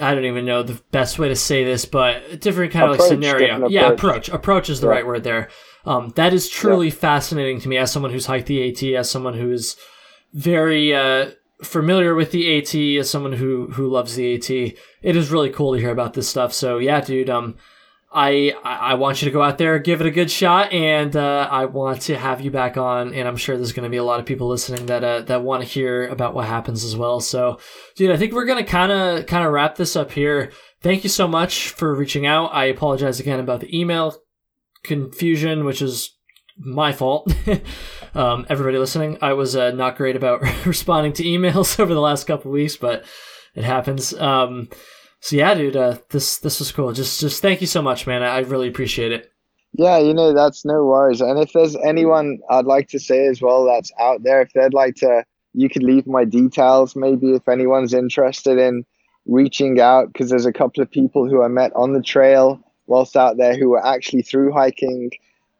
[0.00, 2.98] I don't even know the best way to say this, but a different kind of
[2.98, 3.46] like scenario.
[3.48, 4.28] different Yeah, approach.
[4.28, 4.28] approach.
[4.30, 4.92] Approach is the Yeah.
[4.94, 5.48] right word there.
[5.84, 9.34] Um, that is truly fascinating to me as someone who's hiked the AT, as someone
[9.34, 9.76] who is
[10.32, 11.30] very uh,
[11.62, 14.50] familiar with the AT, as someone who who loves the AT.
[14.50, 16.52] It is really cool to hear about this stuff.
[16.52, 17.28] So yeah, dude.
[17.30, 17.56] Um,
[18.12, 21.48] I I want you to go out there, give it a good shot, and uh,
[21.50, 23.14] I want to have you back on.
[23.14, 25.42] And I'm sure there's going to be a lot of people listening that uh, that
[25.42, 27.20] want to hear about what happens as well.
[27.20, 27.60] So,
[27.94, 30.50] dude, I think we're going to kind of kind of wrap this up here.
[30.82, 32.46] Thank you so much for reaching out.
[32.54, 34.16] I apologize again about the email
[34.82, 36.16] confusion, which is
[36.58, 37.32] my fault.
[38.14, 42.26] um, everybody listening, I was uh, not great about responding to emails over the last
[42.26, 43.04] couple weeks, but
[43.54, 44.14] it happens.
[44.14, 44.68] Um,
[45.20, 46.92] so yeah, dude, uh, this this was cool.
[46.92, 48.22] Just just thank you so much, man.
[48.22, 49.30] I, really appreciate it.
[49.72, 51.20] Yeah, you know, that's no worries.
[51.20, 54.74] And if there's anyone I'd like to say as well that's out there, if they'd
[54.74, 58.84] like to, you could leave my details maybe if anyone's interested in
[59.26, 63.16] reaching out, because there's a couple of people who I met on the trail whilst
[63.16, 65.10] out there who were actually through hiking.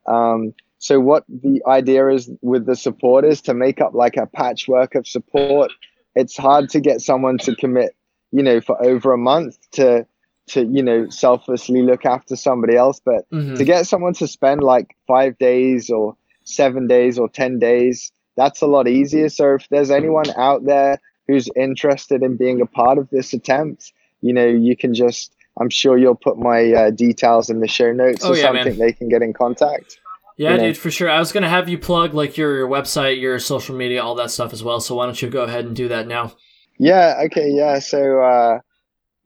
[0.06, 4.26] Um, so, what the idea is with the support is to make up like a
[4.26, 5.70] patchwork of support
[6.14, 7.94] it's hard to get someone to commit,
[8.33, 10.07] you know, for over a month to
[10.51, 13.55] to you know selflessly look after somebody else but mm-hmm.
[13.55, 18.61] to get someone to spend like five days or seven days or ten days that's
[18.61, 22.99] a lot easier so if there's anyone out there who's interested in being a part
[22.99, 27.49] of this attempt you know you can just i'm sure you'll put my uh, details
[27.49, 28.78] in the show notes oh, or yeah, something man.
[28.78, 29.99] they can get in contact
[30.37, 30.68] yeah, know?
[30.68, 31.11] dude, for sure.
[31.11, 34.31] I was gonna have you plug like your, your website, your social media, all that
[34.31, 34.81] stuff as well.
[34.81, 36.33] So why don't you go ahead and do that now?
[36.81, 37.20] Yeah.
[37.26, 37.51] Okay.
[37.51, 37.78] Yeah.
[37.78, 38.61] So uh,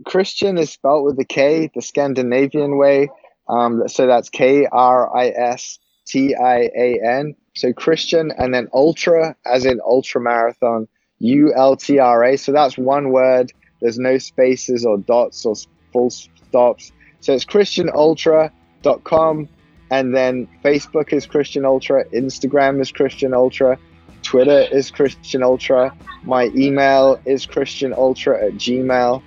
[0.05, 3.09] Kristian is spelled with a K, the Scandinavian way.
[3.49, 7.37] Um, so that's K R I S T I A N.
[7.55, 10.89] So Kristian and then ultra, as in ultra marathon,
[11.21, 12.37] U L T R A.
[12.37, 13.53] So that's one word.
[13.81, 15.55] There's no spaces or dots or
[15.93, 16.91] full stops.
[17.21, 19.49] So it's kristianultra.com.
[19.93, 23.79] And then Facebook is Kristian Ultra, Instagram is Kristian Ultra,
[24.25, 25.97] Twitter is Kristian Ultra.
[26.25, 29.23] My email is Kristian Ultra at Gmail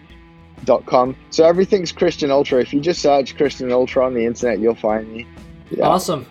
[0.86, 1.16] com.
[1.30, 2.62] So everything's Kristian Ultra.
[2.62, 5.28] If you just search Kristian Ultra on the internet, you'll find me.
[5.70, 5.86] Yeah.
[5.86, 6.26] Awesome.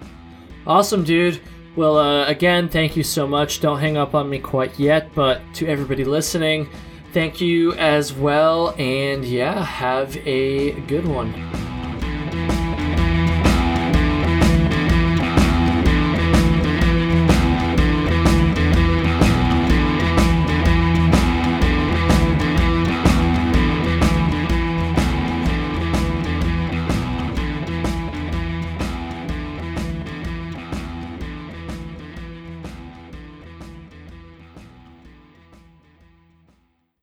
[0.67, 1.41] Awesome, dude.
[1.77, 3.61] Well, uh, again, thank you so much.
[3.61, 6.69] Don't hang up on me quite yet, but to everybody listening,
[7.12, 8.75] thank you as well.
[8.79, 11.66] And yeah, have a good one.